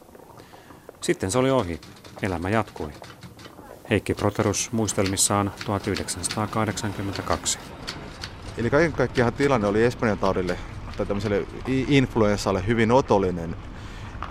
Sitten 1.00 1.30
se 1.30 1.38
oli 1.38 1.50
ohi. 1.50 1.80
Elämä 2.22 2.50
jatkui. 2.50 2.92
Heikki 3.90 4.14
Proterus 4.14 4.72
muistelmissaan 4.72 5.52
1982. 5.64 7.58
Eli 8.58 8.70
kaiken 8.70 8.92
kaikkiaan 8.92 9.32
tilanne 9.32 9.66
oli 9.66 9.84
Espanjan 9.84 10.18
taudille 10.18 10.58
tai 10.96 11.06
tämmöiselle 11.06 11.46
influenssalle 11.88 12.66
hyvin 12.66 12.92
otollinen. 12.92 13.56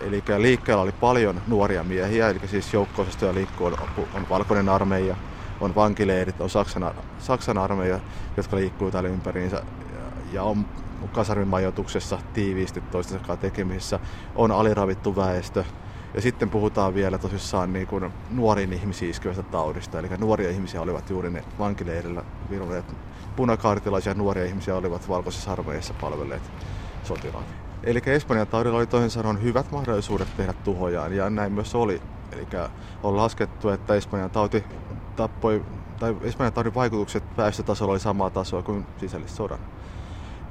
Eli 0.02 0.24
liikkeellä 0.38 0.84
oli 0.84 0.92
paljon 0.92 1.42
nuoria 1.48 1.84
miehiä, 1.84 2.30
eli 2.30 2.40
siis 2.46 2.74
joukko-osastoja 2.74 3.34
liikkuu, 3.34 3.68
on, 3.68 3.74
on 4.14 4.30
valkoinen 4.30 4.70
armeija, 4.70 5.16
on 5.60 5.76
vankileirit, 5.76 6.42
on 6.42 6.50
Saksan, 6.50 6.92
Saksan 7.20 7.58
armeija, 7.58 8.00
jotka 8.38 8.56
liikkuu 8.56 8.92
täällä 8.92 9.10
ympäriinsä 9.10 9.64
ja 10.32 10.44
on 10.44 10.66
kasarmimajoituksessa 11.12 12.20
tiiviisti 12.34 12.82
toistensa 12.82 13.26
kanssa 13.26 13.42
tekemisissä, 13.42 14.00
on 14.36 14.52
aliravittu 14.52 15.16
väestö. 15.16 15.64
Ja 16.14 16.22
sitten 16.22 16.50
puhutaan 16.50 16.94
vielä 16.94 17.18
tosissaan 17.18 17.74
niin 17.74 17.88
kuin 17.88 18.12
nuoriin 18.30 18.74
ihmisiin 18.74 19.12
iskevästä 19.12 19.44
taudista, 19.44 20.00
eli 20.00 20.08
nuoria 20.18 20.50
ihmisiä 20.50 20.82
olivat 20.82 21.10
juuri 21.10 21.30
ne 21.30 21.44
vankileirillä 21.60 22.24
viruneet 22.50 22.86
punakaartilaisia 23.36 24.14
nuoria 24.14 24.46
ihmisiä 24.46 24.76
olivat 24.76 25.10
valkoisessa 25.10 25.52
armeijassa 25.52 25.94
palvelleet 26.02 26.52
sotilaat. 27.04 27.67
Eli 27.84 28.02
Espanjan 28.06 28.48
taudilla 28.48 28.78
oli 28.78 28.88
toisin 28.88 29.10
sanoen 29.10 29.42
hyvät 29.42 29.72
mahdollisuudet 29.72 30.28
tehdä 30.38 30.54
tuhojaan, 30.54 31.14
ja 31.14 31.30
näin 31.30 31.54
myös 31.54 31.76
oli. 31.76 32.02
Eli 32.32 32.48
on 33.04 33.18
laskettu, 33.18 33.70
että 33.70 33.96
Espanjan 33.96 34.32
tauti 34.32 34.66
tappoi, 35.16 35.66
tai 36.00 36.16
Espanjan 36.22 36.54
taudin 36.54 36.74
vaikutukset 36.74 37.24
väestötasolla 37.38 37.92
oli 37.92 38.00
samaa 38.00 38.30
tasoa 38.30 38.64
kuin 38.64 38.88
sisällissodan. 38.98 39.60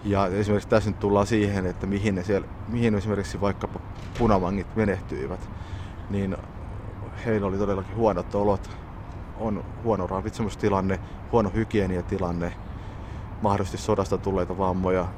Ja 0.05 0.27
esimerkiksi 0.27 0.69
tässä 0.69 0.91
nyt 0.91 0.99
tullaan 0.99 1.27
siihen, 1.27 1.67
että 1.67 1.87
mihin, 1.87 2.15
ne 2.15 2.25
siellä, 2.25 2.49
mihin 2.67 2.95
esimerkiksi 2.95 3.41
vaikkapa 3.41 3.81
punavangit 4.19 4.77
menehtyivät, 4.77 5.51
niin 6.09 6.37
heillä 7.25 7.47
oli 7.47 7.59
todellakin 7.59 7.97
huonot 7.97 8.35
olot, 8.35 8.71
on 9.35 9.65
huono 9.83 10.07
ravitsemustilanne, 10.07 11.01
huono 11.33 11.51
hygieniatilanne, 11.51 12.53
mahdollisesti 13.41 13.79
sodasta 13.79 14.19
tulleita 14.19 14.59
vammoja. 14.59 15.09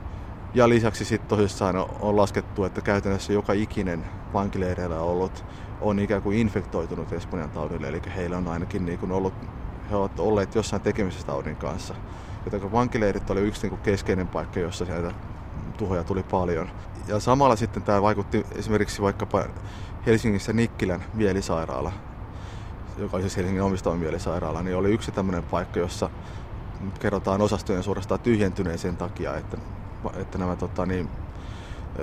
Ja 0.54 0.68
lisäksi 0.68 1.04
sitten 1.04 1.28
tosissaan 1.28 1.76
on 2.00 2.16
laskettu, 2.16 2.64
että 2.64 2.80
käytännössä 2.80 3.32
joka 3.32 3.52
ikinen 3.52 4.04
vankileireillä 4.32 5.00
ollut 5.00 5.44
on 5.80 5.98
ikään 5.98 6.22
kuin 6.22 6.38
infektoitunut 6.38 7.12
Espanjan 7.12 7.50
taudille, 7.50 7.88
eli 7.88 8.02
heillä 8.16 8.36
on 8.36 8.48
ainakin 8.48 8.86
niin 8.86 8.98
kuin 8.98 9.12
ollut, 9.12 9.34
he 9.90 9.96
ovat 9.96 10.20
olleet 10.20 10.54
jossain 10.54 10.82
tekemisessä 10.82 11.26
taudin 11.26 11.56
kanssa. 11.56 11.94
Joten 12.44 12.72
vankileirit 12.72 13.30
oli 13.30 13.40
yksi 13.40 13.62
niin 13.62 13.70
kuin 13.70 13.82
keskeinen 13.82 14.28
paikka, 14.28 14.60
jossa 14.60 14.84
sieltä 14.84 15.12
tuhoja 15.76 16.04
tuli 16.04 16.22
paljon. 16.22 16.70
Ja 17.08 17.20
samalla 17.20 17.56
sitten 17.56 17.82
tämä 17.82 18.02
vaikutti 18.02 18.46
esimerkiksi 18.54 19.02
vaikkapa 19.02 19.44
Helsingissä 20.06 20.52
Nikkilän 20.52 21.04
mielisairaala, 21.14 21.92
joka 22.98 23.16
oli 23.16 23.22
siis 23.22 23.36
Helsingin 23.36 23.62
omistama 23.62 23.96
mielisairaala, 23.96 24.62
niin 24.62 24.76
oli 24.76 24.92
yksi 24.92 25.12
tämmöinen 25.12 25.42
paikka, 25.42 25.80
jossa 25.80 26.10
kerrotaan 27.00 27.40
osastojen 27.40 27.82
suorastaan 27.82 28.20
tyhjentyneen 28.20 28.78
sen 28.78 28.96
takia, 28.96 29.36
että, 29.36 29.56
että 30.16 30.38
nämä 30.38 30.56
tota, 30.56 30.86
niin, 30.86 31.08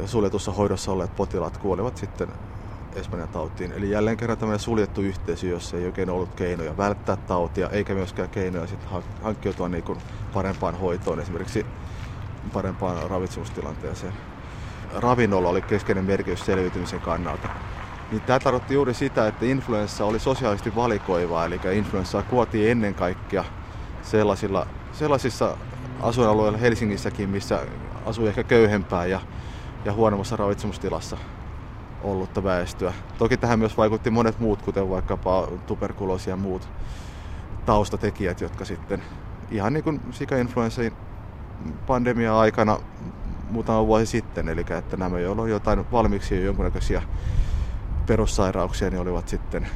suljetussa 0.06 0.52
hoidossa 0.52 0.92
olleet 0.92 1.16
potilaat 1.16 1.58
kuolivat 1.58 1.98
sitten 1.98 2.28
Espanjan 2.96 3.30
tautiin. 3.30 3.72
Eli 3.72 3.90
jälleen 3.90 4.18
kerran 4.18 4.38
tämmöinen 4.38 4.60
suljettu 4.60 5.02
yhteisö, 5.02 5.48
jossa 5.48 5.78
ei 5.78 5.86
oikein 5.86 6.10
ollut 6.10 6.34
keinoja 6.36 6.78
välttää 6.78 7.16
tautia, 7.16 7.70
eikä 7.70 7.94
myöskään 7.94 8.30
keinoja 8.30 8.68
sitten 8.68 8.90
hankkiutua 9.22 9.70
niin 9.70 9.84
kuin 9.84 10.00
parempaan 10.34 10.80
hoitoon, 10.80 11.20
esimerkiksi 11.20 11.66
parempaan 12.54 13.10
ravitsemustilanteeseen. 13.10 14.14
Ravinnolla 14.96 15.50
oli 15.50 15.62
keskeinen 15.62 16.06
merkitys 16.06 16.46
selviytymisen 16.46 17.02
kannalta. 17.02 17.50
Niin 18.12 18.22
tämä 18.22 18.40
tarkoitti 18.40 18.74
juuri 18.74 18.94
sitä, 18.94 19.28
että 19.28 19.46
influenssa 19.46 20.06
oli 20.06 20.20
sosiaalisesti 20.20 20.76
valikoivaa, 20.76 21.46
eli 21.46 21.60
influenssaa 21.74 22.22
kuotiin 22.22 22.72
ennen 22.72 22.96
kaikkea 22.96 23.44
sellaisilla, 24.02 24.68
sellaisissa 24.92 25.58
asuinalueilla 26.02 26.58
Helsingissäkin, 26.58 27.30
missä 27.30 27.60
asui 28.06 28.28
ehkä 28.28 28.44
köyhempää 28.44 29.06
ja, 29.06 29.22
ja 29.86 29.94
huonommassa 29.94 30.36
ravitsemustilassa 30.36 31.18
ollutta 32.04 32.44
väestöä. 32.44 32.94
Toki 33.18 33.38
tähän 33.38 33.60
myös 33.60 33.78
vaikutti 33.78 34.10
monet 34.10 34.40
muut, 34.40 34.62
kuten 34.62 34.90
vaikkapa 34.90 35.48
tuberkuloosi 35.68 36.30
ja 36.30 36.36
muut 36.36 36.70
taustatekijät, 37.66 38.42
jotka 38.42 38.66
sitten 38.66 39.02
ihan 39.52 39.74
niin 39.74 39.84
kuin 39.84 40.02
sika-influenssin 40.12 40.94
pandemia 41.88 42.40
aikana 42.40 42.80
muutama 43.50 43.88
vuosi 43.88 44.06
sitten, 44.06 44.50
eli 44.50 44.66
että 44.70 44.98
nämä, 44.98 45.20
joilla 45.20 45.42
on 45.42 45.50
jotain 45.50 45.92
valmiiksi 45.92 46.36
jo 46.36 46.42
jonkunnäköisiä 46.42 47.02
perussairauksia, 48.08 48.90
niin 48.90 49.02
olivat 49.02 49.28
sitten 49.28 49.68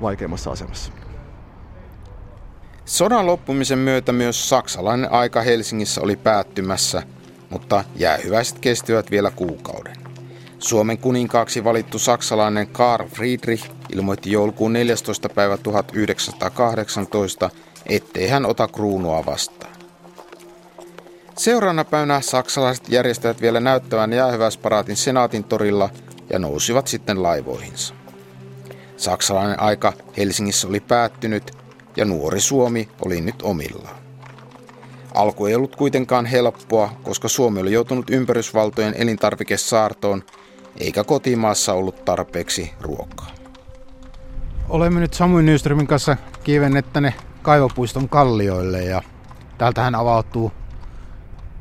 vaikeimmassa 0.00 0.50
asemassa. 0.50 0.92
Sodan 2.84 3.26
loppumisen 3.26 3.78
myötä 3.78 4.12
myös 4.12 4.48
saksalainen 4.48 5.12
aika 5.12 5.42
Helsingissä 5.42 6.00
oli 6.00 6.16
päättymässä, 6.16 7.02
mutta 7.50 7.84
jäähyväiset 7.96 8.58
kestivät 8.58 9.10
vielä 9.10 9.30
kuukauden. 9.30 9.96
Suomen 10.58 10.98
kuninkaaksi 10.98 11.64
valittu 11.64 11.98
saksalainen 11.98 12.66
Karl 12.66 13.08
Friedrich 13.08 13.70
ilmoitti 13.92 14.32
joulukuun 14.32 14.72
14. 14.72 15.28
päivä 15.28 15.56
1918, 15.56 17.50
ettei 17.86 18.28
hän 18.28 18.46
ota 18.46 18.68
kruunua 18.68 19.26
vastaan. 19.26 19.72
Seuraavana 21.36 21.84
päivänä 21.84 22.20
saksalaiset 22.20 22.88
järjestävät 22.88 23.40
vielä 23.40 23.60
näyttävän 23.60 24.12
jäähyväisparaatin 24.12 24.96
senaatin 24.96 25.44
torilla 25.44 25.90
ja 26.30 26.38
nousivat 26.38 26.86
sitten 26.86 27.22
laivoihinsa. 27.22 27.94
Saksalainen 28.96 29.60
aika 29.60 29.92
Helsingissä 30.16 30.68
oli 30.68 30.80
päättynyt 30.80 31.50
ja 31.96 32.04
nuori 32.04 32.40
Suomi 32.40 32.88
oli 33.04 33.20
nyt 33.20 33.42
omillaan. 33.42 34.07
Alku 35.18 35.46
ei 35.46 35.54
ollut 35.54 35.76
kuitenkaan 35.76 36.26
helppoa, 36.26 36.92
koska 37.02 37.28
Suomi 37.28 37.60
oli 37.60 37.72
joutunut 37.72 38.10
ympärysvaltojen 38.10 38.94
elintarvikesaartoon, 38.98 40.22
eikä 40.80 41.04
kotimaassa 41.04 41.72
ollut 41.72 42.04
tarpeeksi 42.04 42.72
ruokaa. 42.80 43.30
Olemme 44.68 45.00
nyt 45.00 45.14
Samuin 45.14 45.46
Nyströmin 45.46 45.86
kanssa 45.86 46.16
kiivenneet 46.44 46.92
tänne 46.92 47.14
Kaivopuiston 47.42 48.08
kallioille 48.08 48.84
ja 48.84 49.02
täältähän 49.58 49.94
avautuu 49.94 50.52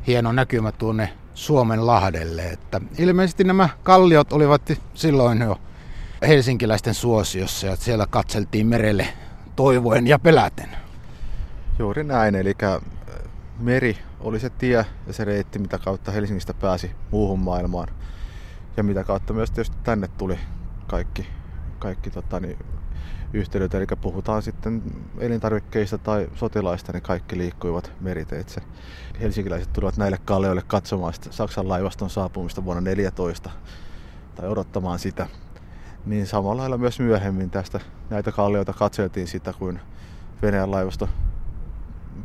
hieno 0.07 0.31
näkymä 0.31 0.71
tuonne 0.71 1.13
Suomen 1.33 1.87
lahdelle. 1.87 2.43
Että 2.43 2.81
ilmeisesti 2.97 3.43
nämä 3.43 3.69
kalliot 3.83 4.33
olivat 4.33 4.61
silloin 4.93 5.41
jo 5.41 5.57
helsinkiläisten 6.27 6.93
suosiossa 6.93 7.67
ja 7.67 7.75
siellä 7.75 8.05
katseltiin 8.09 8.67
merelle 8.67 9.07
toivoen 9.55 10.07
ja 10.07 10.19
peläten. 10.19 10.69
Juuri 11.79 12.03
näin, 12.03 12.35
eli 12.35 12.53
meri 13.59 13.97
oli 14.19 14.39
se 14.39 14.49
tie 14.49 14.85
ja 15.07 15.13
se 15.13 15.25
reitti, 15.25 15.59
mitä 15.59 15.77
kautta 15.77 16.11
Helsingistä 16.11 16.53
pääsi 16.53 16.91
muuhun 17.11 17.39
maailmaan. 17.39 17.87
Ja 18.77 18.83
mitä 18.83 19.03
kautta 19.03 19.33
myös 19.33 19.51
tietysti 19.51 19.77
tänne 19.83 20.07
tuli 20.07 20.39
kaikki, 20.87 21.27
kaikki 21.79 22.09
tota, 22.09 22.39
niin, 22.39 22.57
yhteydet, 23.33 23.73
eli 23.73 23.85
puhutaan 24.01 24.41
sitten 24.41 24.83
elintarvikkeista 25.19 25.97
tai 25.97 26.27
sotilaista, 26.35 26.91
niin 26.91 27.03
kaikki 27.03 27.37
liikkuivat 27.37 27.91
meriteitse. 28.01 28.61
Helsinkiläiset 29.21 29.73
tulivat 29.73 29.97
näille 29.97 30.17
kallioille 30.25 30.63
katsomaan 30.67 31.13
Saksan 31.29 31.69
laivaston 31.69 32.09
saapumista 32.09 32.65
vuonna 32.65 32.81
14 32.81 33.49
tai 34.35 34.47
odottamaan 34.47 34.99
sitä. 34.99 35.27
Niin 36.05 36.27
samalla 36.27 36.61
lailla 36.61 36.77
myös 36.77 36.99
myöhemmin 36.99 37.49
tästä 37.49 37.79
näitä 38.09 38.31
kallioita 38.31 38.73
katseltiin 38.73 39.27
sitä, 39.27 39.53
kuin 39.53 39.79
Venäjän 40.41 40.71
laivasto 40.71 41.09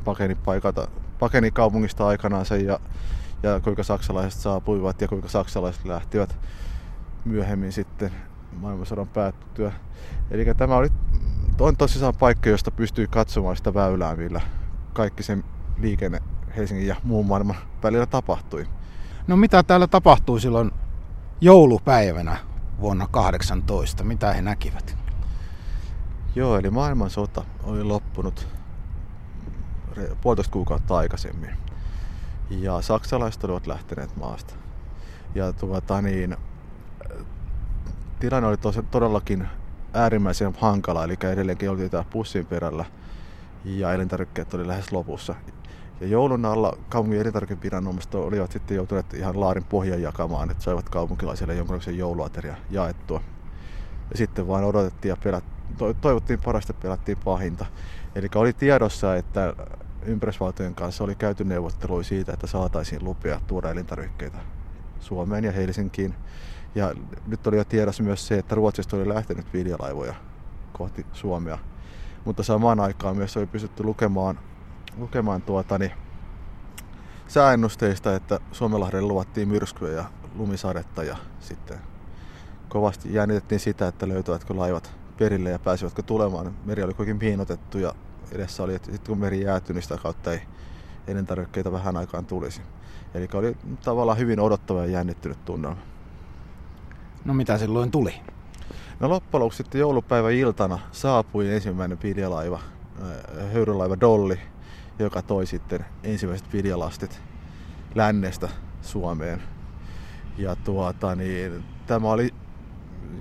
pakeni, 0.05 0.34
paikata, 0.34 0.88
pakeni 1.18 1.51
kaupungista 1.51 2.07
aikanaan 2.07 2.47
sen 2.47 2.66
ja, 2.66 2.80
ja 3.43 3.61
kuinka 3.61 3.82
saksalaiset 3.82 4.40
saapuivat 4.40 5.01
ja 5.01 5.09
kuinka 5.09 5.28
saksalaiset 5.28 5.84
lähtivät 5.84 6.36
myöhemmin 7.24 7.72
sitten 7.72 8.12
maailmansodan 8.53 9.09
päättyä. 9.09 9.72
Eli 10.30 10.45
tämä 10.57 10.76
oli, 10.76 10.88
on 11.61 11.76
tosissaan 11.76 12.14
paikka, 12.14 12.51
josta 12.51 12.70
pystyy 12.70 13.07
katsomaan 13.07 13.57
sitä 13.57 13.74
väylää, 13.74 14.16
millä 14.16 14.40
kaikki 14.93 15.22
sen 15.22 15.45
liikenne 15.78 16.20
Helsingin 16.57 16.86
ja 16.86 16.97
muun 17.05 17.26
maailman 17.26 17.57
välillä 17.82 18.07
tapahtui. 18.07 18.66
No 19.26 19.36
mitä 19.36 19.62
täällä 19.62 19.86
tapahtui 19.86 20.40
silloin 20.40 20.70
joulupäivänä 21.40 22.36
vuonna 22.80 23.09
18? 23.11 24.05
Mitä 24.05 24.32
he 24.32 24.43
näkivät? 24.43 24.97
Joo, 26.34 26.59
eli 26.59 26.70
maailmansota 26.70 27.45
oli 27.64 27.84
loppunut 27.84 28.49
puolitoista 30.20 30.53
kuukautta 30.53 30.97
aikaisemmin. 30.97 31.51
Ja 32.51 32.82
saksalaiset 32.82 33.45
olivat 33.45 33.66
lähteneet 33.66 34.16
maasta. 34.16 34.55
Ja 35.34 35.53
tuota 35.53 36.03
niin, 36.03 36.36
tilanne 38.20 38.49
oli 38.49 38.57
tos, 38.57 38.80
todellakin 38.90 39.49
äärimmäisen 39.95 40.55
hankala, 40.59 41.05
eli 41.05 41.16
edelleenkin 41.32 41.70
oltiin 41.70 41.90
täällä 41.90 42.09
pussin 42.12 42.47
perällä 42.47 42.84
ja 43.64 43.93
elintarvikkeet 43.93 44.55
oli 44.55 44.66
lähes 44.66 44.93
lopussa. 44.93 45.34
Ja 46.01 46.07
joulun 46.07 46.45
alla 46.45 46.76
kaupungin 46.88 47.20
elintarvikeviranomaiset 47.20 48.14
olivat 48.14 48.53
sitten 48.53 48.76
joutuneet 48.76 49.14
ihan 49.14 49.40
laarin 49.40 49.64
pohjan 49.64 50.03
jakamaan, 50.03 50.51
että 50.51 50.62
saivat 50.62 50.88
kaupunkilaisille 50.88 51.55
jonkinlaisen 51.55 51.99
jouluateria 51.99 52.57
jaettua. 52.70 53.20
Ja 54.11 54.16
sitten 54.16 54.49
vain 54.49 54.64
odotettiin 54.64 55.11
ja 55.11 55.16
pelät, 55.24 55.45
toivottiin 56.01 56.40
parasta, 56.45 56.74
pelättiin 56.74 57.18
pahinta. 57.24 57.66
Eli 58.14 58.28
oli 58.34 58.53
tiedossa, 58.53 59.16
että 59.16 59.55
ympärysvaltojen 60.07 60.74
kanssa 60.74 61.05
oli 61.05 61.14
käyty 61.14 61.44
neuvotteluja 61.44 62.05
siitä, 62.05 62.32
että 62.32 62.46
saataisiin 62.46 63.05
lupia 63.05 63.40
tuoda 63.46 63.70
elintarvikkeita 63.70 64.38
Suomeen 65.00 65.44
ja 65.44 65.53
Helsinkiin. 65.53 66.14
Ja 66.74 66.94
nyt 67.26 67.46
oli 67.46 67.57
jo 67.57 67.64
tiedossa 67.64 68.03
myös 68.03 68.26
se, 68.26 68.38
että 68.38 68.55
Ruotsista 68.55 68.96
oli 68.96 69.09
lähtenyt 69.09 69.53
viljalaivoja 69.53 70.14
kohti 70.72 71.07
Suomea. 71.12 71.59
Mutta 72.24 72.42
samaan 72.42 72.80
aikaan 72.80 73.16
myös 73.16 73.36
oli 73.36 73.46
pystytty 73.46 73.84
lukemaan, 73.84 74.38
lukemaan 74.96 75.42
tuota, 75.42 75.78
niin, 75.78 75.92
sääennusteista, 77.28 78.14
että 78.14 78.40
Suomenlahdelle 78.53 79.09
luvattiin 79.09 79.48
myrskyä 79.48 79.90
ja 79.90 80.05
lumisadetta 80.34 81.05
ja 81.05 81.16
sitten 81.40 81.78
kovasti 82.68 83.14
jännitettiin 83.14 83.61
sitä, 83.61 83.88
että 83.88 84.09
löytyvätkö 84.09 84.57
laivat 84.57 84.94
perille 85.18 85.50
ja 85.50 85.59
pääsivätkö 85.59 86.03
tulemaan. 86.03 86.55
Meri 86.64 86.82
oli 86.82 86.94
kuitenkin 86.94 87.18
piinotettu 87.18 87.78
ja 87.78 87.94
edessä 88.35 88.62
oli, 88.62 88.74
että 88.74 88.93
sitten 88.93 89.09
kun 89.09 89.18
meri 89.18 89.41
jäätyi, 89.41 89.74
niin 89.74 89.83
sitä 89.83 89.99
kautta 89.99 90.33
ei, 90.33 90.43
elintarvikkeita 91.07 91.72
vähän 91.72 91.97
aikaan 91.97 92.26
tulisi. 92.26 92.62
Eli 93.14 93.28
oli 93.35 93.57
tavallaan 93.85 94.18
hyvin 94.18 94.41
odottava 94.41 94.80
ja 94.80 94.87
jännittynyt 94.87 95.45
tunnelma. 95.45 95.80
No 97.24 97.35
mitä 97.35 97.59
silloin 97.59 97.91
tuli? 97.91 98.14
No 99.01 99.09
loppujen 99.09 99.41
lopuksi 99.41 99.57
sitten 99.57 99.78
joulupäivän 99.78 100.33
iltana 100.33 100.78
saapui 100.93 101.55
ensimmäinen 101.55 101.99
pidjalaiva, 101.99 102.61
äh, 103.03 103.53
höyrylaiva 103.53 104.01
Dolly, 104.01 104.39
joka 104.99 105.22
toi 105.22 105.47
sitten 105.47 105.85
ensimmäiset 106.03 106.51
pidjalastit 106.51 107.22
lännestä 107.95 108.49
Suomeen. 108.83 109.43
Ja 110.39 110.57
tuota, 110.57 111.14
niin, 111.14 111.64
tämä 111.87 112.11
oli 112.11 112.35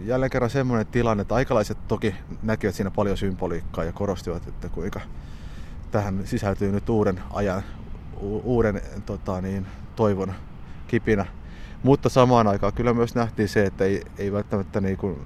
jälleen 0.06 0.30
kerran 0.30 0.50
semmoinen 0.50 0.88
tilanne, 0.88 1.22
että 1.22 1.36
aikalaiset 1.36 1.78
toki 1.88 2.16
näkivät 2.44 2.76
siinä 2.76 2.92
paljon 2.92 3.18
symboliikkaa 3.18 3.84
ja 3.84 3.94
korostivat, 3.94 4.48
että 4.48 4.70
kuinka 4.70 5.00
tähän 5.92 6.22
sisältyy 6.26 6.72
nyt 6.72 6.89
uuden 6.89 7.22
ajan, 7.34 7.64
u- 8.22 8.42
uuden 8.44 8.82
tota, 9.06 9.42
niin, 9.42 9.68
toivon 9.96 10.34
kipinä. 10.88 11.26
Mutta 11.84 12.10
samaan 12.10 12.48
aikaan 12.48 12.74
kyllä 12.74 12.94
myös 12.94 13.16
nähtiin 13.16 13.50
se, 13.50 13.66
että 13.66 13.84
ei, 13.84 14.04
ei 14.18 14.32
välttämättä 14.32 14.82
niin 14.82 14.98
kuin, 14.98 15.20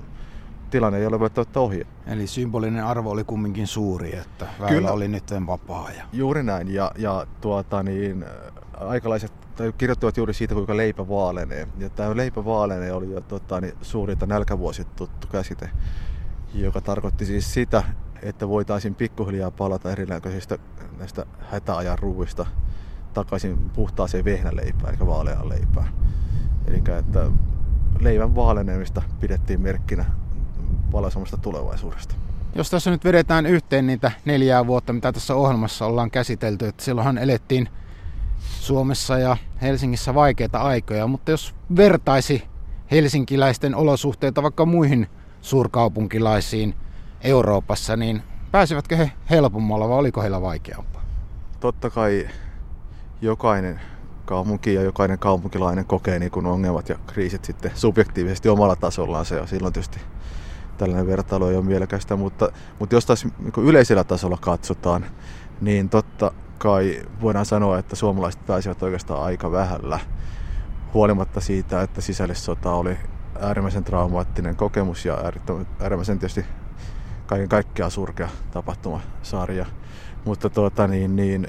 tilanne 0.69 0.99
ei 0.99 1.05
ole 1.05 1.19
välttämättä 1.19 1.59
ohi. 1.59 1.87
Eli 2.07 2.27
symbolinen 2.27 2.85
arvo 2.85 3.11
oli 3.11 3.23
kumminkin 3.23 3.67
suuri, 3.67 4.15
että 4.15 4.47
väylä 4.59 4.75
kyllä. 4.75 4.91
oli 4.91 5.07
nyt 5.07 5.23
vapaa. 5.47 5.89
Ja... 5.97 6.03
Juuri 6.13 6.43
näin, 6.43 6.73
ja, 6.73 6.91
ja 6.97 7.27
tuota, 7.41 7.83
niin, 7.83 8.25
aikalaiset 8.73 9.44
tai 9.55 9.73
kirjoittivat 9.77 10.17
juuri 10.17 10.33
siitä, 10.33 10.53
kuinka 10.53 10.77
leipä 10.77 11.07
vaalenee. 11.07 11.67
Ja 11.77 11.89
tämä 11.89 12.17
leipä 12.17 12.45
vaalenee 12.45 12.93
oli 12.93 13.11
jo 13.11 13.21
tota, 13.21 13.61
niin, 13.61 13.73
suurinta 13.81 14.25
nälkävuosi 14.25 14.85
tuttu 14.95 15.27
käsite, 15.27 15.69
joka 16.53 16.81
tarkoitti 16.81 17.25
siis 17.25 17.53
sitä, 17.53 17.83
että 18.21 18.49
voitaisiin 18.49 18.95
pikkuhiljaa 18.95 19.51
palata 19.51 19.91
erinäköisistä 19.91 20.57
näistä 20.97 21.25
hätäajan 21.39 21.99
ruuista 21.99 22.45
takaisin 23.13 23.69
puhtaaseen 23.69 24.25
vehnäleipään, 24.25 24.95
eli 24.95 25.07
vaaleaan 25.07 25.49
leipään. 25.49 25.93
Eli 26.67 26.81
että 26.99 27.31
leivän 27.99 28.35
vaalenemista 28.35 29.01
pidettiin 29.19 29.61
merkkinä 29.61 30.05
valaisemasta 30.91 31.37
tulevaisuudesta. 31.37 32.15
Jos 32.55 32.69
tässä 32.69 32.91
nyt 32.91 33.03
vedetään 33.03 33.45
yhteen 33.45 33.87
niitä 33.87 34.11
neljää 34.25 34.67
vuotta, 34.67 34.93
mitä 34.93 35.11
tässä 35.11 35.35
ohjelmassa 35.35 35.85
ollaan 35.85 36.11
käsitelty, 36.11 36.67
että 36.67 36.83
silloinhan 36.83 37.17
elettiin 37.17 37.69
Suomessa 38.59 39.17
ja 39.17 39.37
Helsingissä 39.61 40.13
vaikeita 40.13 40.59
aikoja, 40.59 41.07
mutta 41.07 41.31
jos 41.31 41.55
vertaisi 41.75 42.43
helsinkiläisten 42.91 43.75
olosuhteita 43.75 44.43
vaikka 44.43 44.65
muihin 44.65 45.07
suurkaupunkilaisiin 45.41 46.75
Euroopassa, 47.21 47.95
niin 47.95 48.23
pääsivätkö 48.51 48.95
he 48.95 49.11
helpommalla 49.29 49.89
vai 49.89 49.97
oliko 49.97 50.21
heillä 50.21 50.41
vaikeampaa? 50.41 51.01
Totta 51.59 51.89
kai 51.89 52.27
jokainen 53.21 53.81
kaupunki 54.25 54.73
ja 54.73 54.81
jokainen 54.81 55.19
kaupunkilainen 55.19 55.85
kokee 55.85 56.19
niin 56.19 56.31
kuin 56.31 56.45
ongelmat 56.45 56.89
ja 56.89 56.95
kriisit 57.07 57.45
sitten 57.45 57.71
subjektiivisesti 57.75 58.49
omalla 58.49 58.75
tasollaan 58.75 59.25
se 59.25 59.35
ja 59.35 59.45
silloin 59.45 59.73
tietysti 59.73 59.99
tällainen 60.77 61.07
vertailu 61.07 61.47
ei 61.47 61.55
ole 61.55 61.65
mielekästä, 61.65 62.15
mutta, 62.15 62.51
mutta 62.79 62.95
jos 62.95 63.05
taas 63.05 63.25
niin 63.25 63.53
yleisellä 63.67 64.03
tasolla 64.03 64.37
katsotaan, 64.41 65.05
niin 65.61 65.89
totta 65.89 66.31
kai 66.57 67.01
voidaan 67.21 67.45
sanoa, 67.45 67.79
että 67.79 67.95
suomalaiset 67.95 68.45
pääsivät 68.45 68.83
oikeastaan 68.83 69.23
aika 69.23 69.51
vähällä, 69.51 69.99
huolimatta 70.93 71.41
siitä, 71.41 71.81
että 71.81 72.01
sisällissota 72.01 72.71
oli 72.71 72.97
äärimmäisen 73.39 73.83
traumaattinen 73.83 74.55
kokemus 74.55 75.05
ja 75.05 75.17
äärimmäisen 75.79 76.19
tietysti 76.19 76.45
kaiken 77.25 77.49
kaikkiaan 77.49 77.91
surkea 77.91 78.29
tapahtumasarja. 78.51 79.65
Mutta 80.25 80.49
tuota, 80.49 80.87
niin, 80.87 81.15
niin, 81.15 81.47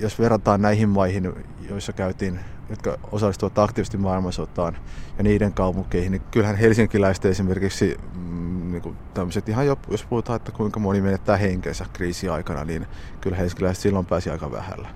jos 0.00 0.18
verrataan 0.18 0.62
näihin 0.62 0.88
maihin, 0.88 1.46
joissa 1.70 1.92
käytiin, 1.92 2.40
jotka 2.70 2.98
osallistuvat 3.12 3.58
aktiivisesti 3.58 3.96
maailmansotaan 3.96 4.76
ja 5.18 5.24
niiden 5.24 5.52
kaupunkeihin, 5.52 6.12
niin 6.12 6.22
kyllähän 6.30 6.56
helsinkiläistä 6.56 7.28
esimerkiksi 7.28 7.96
mm, 8.14 8.70
niin 8.72 8.82
kuin 8.82 8.96
tämmöiset 9.14 9.48
ihan 9.48 9.66
jo, 9.66 9.78
jos 9.88 10.04
puhutaan, 10.04 10.36
että 10.36 10.52
kuinka 10.52 10.80
moni 10.80 11.00
menettää 11.00 11.36
henkensä 11.36 11.86
kriisiaikana, 11.92 12.64
niin 12.64 12.86
kyllä 13.20 13.36
helsinkiläiset 13.36 13.82
silloin 13.82 14.06
pääsi 14.06 14.30
aika 14.30 14.52
vähällä. 14.52 14.88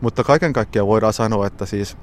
Mutta 0.00 0.24
kaiken 0.24 0.52
kaikkiaan 0.52 0.88
voidaan 0.88 1.12
sanoa, 1.12 1.46
että 1.46 1.66
siis 1.66 1.96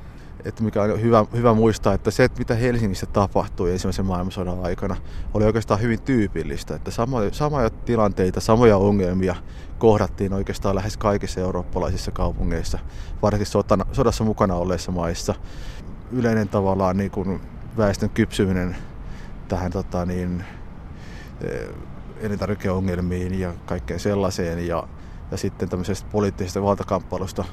että 0.46 0.64
mikä 0.64 0.82
on 0.82 1.02
hyvä, 1.02 1.26
hyvä 1.34 1.54
muistaa, 1.54 1.94
että 1.94 2.12
se, 2.12 2.24
että 2.24 2.40
mitä 2.40 2.56
Helsingissä 2.56 3.06
tapahtui 3.06 3.72
ensimmäisen 3.72 4.06
maailmansodan 4.06 4.64
aikana, 4.64 4.96
oli 5.34 5.46
oikeastaan 5.46 5.82
hyvin 5.82 6.02
tyypillistä. 6.02 6.76
Että 6.76 6.92
samoja, 6.92 7.34
samoja 7.34 7.70
tilanteita, 7.70 8.40
samoja 8.40 8.78
ongelmia 8.78 9.36
kohdattiin 9.78 10.34
oikeastaan 10.34 10.76
lähes 10.76 10.98
kaikissa 10.98 11.42
eurooppalaisissa 11.42 12.12
kaupungeissa, 12.12 12.80
varsinkin 13.22 13.48
sotana, 13.48 13.86
sodassa 13.92 14.24
mukana 14.24 14.56
olleissa 14.56 14.92
maissa. 14.92 15.36
Yleinen 16.12 16.50
tavallaan 16.50 16.98
niin 16.98 17.12
kuin 17.12 17.42
väestön 17.78 18.10
kypsyminen 18.10 18.76
tähän 19.48 19.72
tota, 19.72 20.06
niin, 20.06 20.44
eh, 21.42 21.70
elintarvikeongelmiin 22.22 23.40
ja 23.40 23.54
kaikkeen 23.66 24.00
sellaiseen 24.00 24.68
ja, 24.68 24.88
ja 25.32 25.38
sitten 25.38 25.70
tämmöisestä 25.70 26.10
poliittisesta 26.12 26.62
valtakamppailusta 26.62 27.46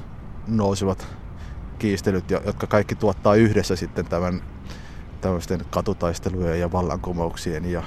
nousivat 0.47 1.07
kiistelyt, 1.79 2.31
jotka 2.31 2.67
kaikki 2.67 2.95
tuottaa 2.95 3.35
yhdessä 3.35 3.75
sitten 3.75 4.05
tämän 4.05 4.41
tämmöisten 5.21 5.61
katutaistelujen 5.69 6.59
ja 6.59 6.71
vallankumouksien 6.71 7.71
ja 7.71 7.83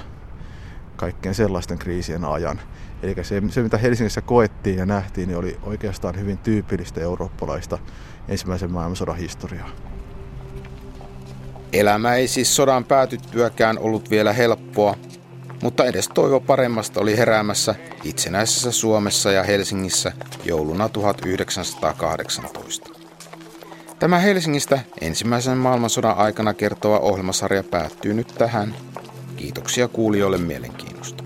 kaikkien 0.95 1.35
sellaisten 1.35 1.77
kriisien 1.77 2.25
ajan. 2.25 2.61
Eli 3.03 3.15
se, 3.21 3.41
se, 3.49 3.61
mitä 3.61 3.77
Helsingissä 3.77 4.21
koettiin 4.21 4.77
ja 4.77 4.85
nähtiin, 4.85 5.27
niin 5.27 5.37
oli 5.37 5.59
oikeastaan 5.63 6.19
hyvin 6.19 6.37
tyypillistä 6.37 7.01
eurooppalaista 7.01 7.77
ensimmäisen 8.27 8.71
maailmansodan 8.71 9.17
historiaa. 9.17 9.69
Elämä 11.73 12.15
ei 12.15 12.27
siis 12.27 12.55
sodan 12.55 12.83
päätyttyäkään 12.83 13.79
ollut 13.79 14.09
vielä 14.09 14.33
helppoa, 14.33 14.95
mutta 15.61 15.85
edes 15.85 16.09
toivo 16.13 16.39
paremmasta 16.39 16.99
oli 16.99 17.17
heräämässä 17.17 17.75
itsenäisessä 18.03 18.71
Suomessa 18.71 19.31
ja 19.31 19.43
Helsingissä 19.43 20.11
jouluna 20.45 20.89
1918. 20.89 22.90
Tämä 24.01 24.19
Helsingistä 24.19 24.79
ensimmäisen 25.01 25.57
maailmansodan 25.57 26.17
aikana 26.17 26.53
kertova 26.53 26.99
ohjelmasarja 26.99 27.63
päättyy 27.63 28.13
nyt 28.13 28.27
tähän. 28.37 28.75
Kiitoksia 29.35 29.87
kuulijoille 29.87 30.37
mielenkiinnosta. 30.37 31.23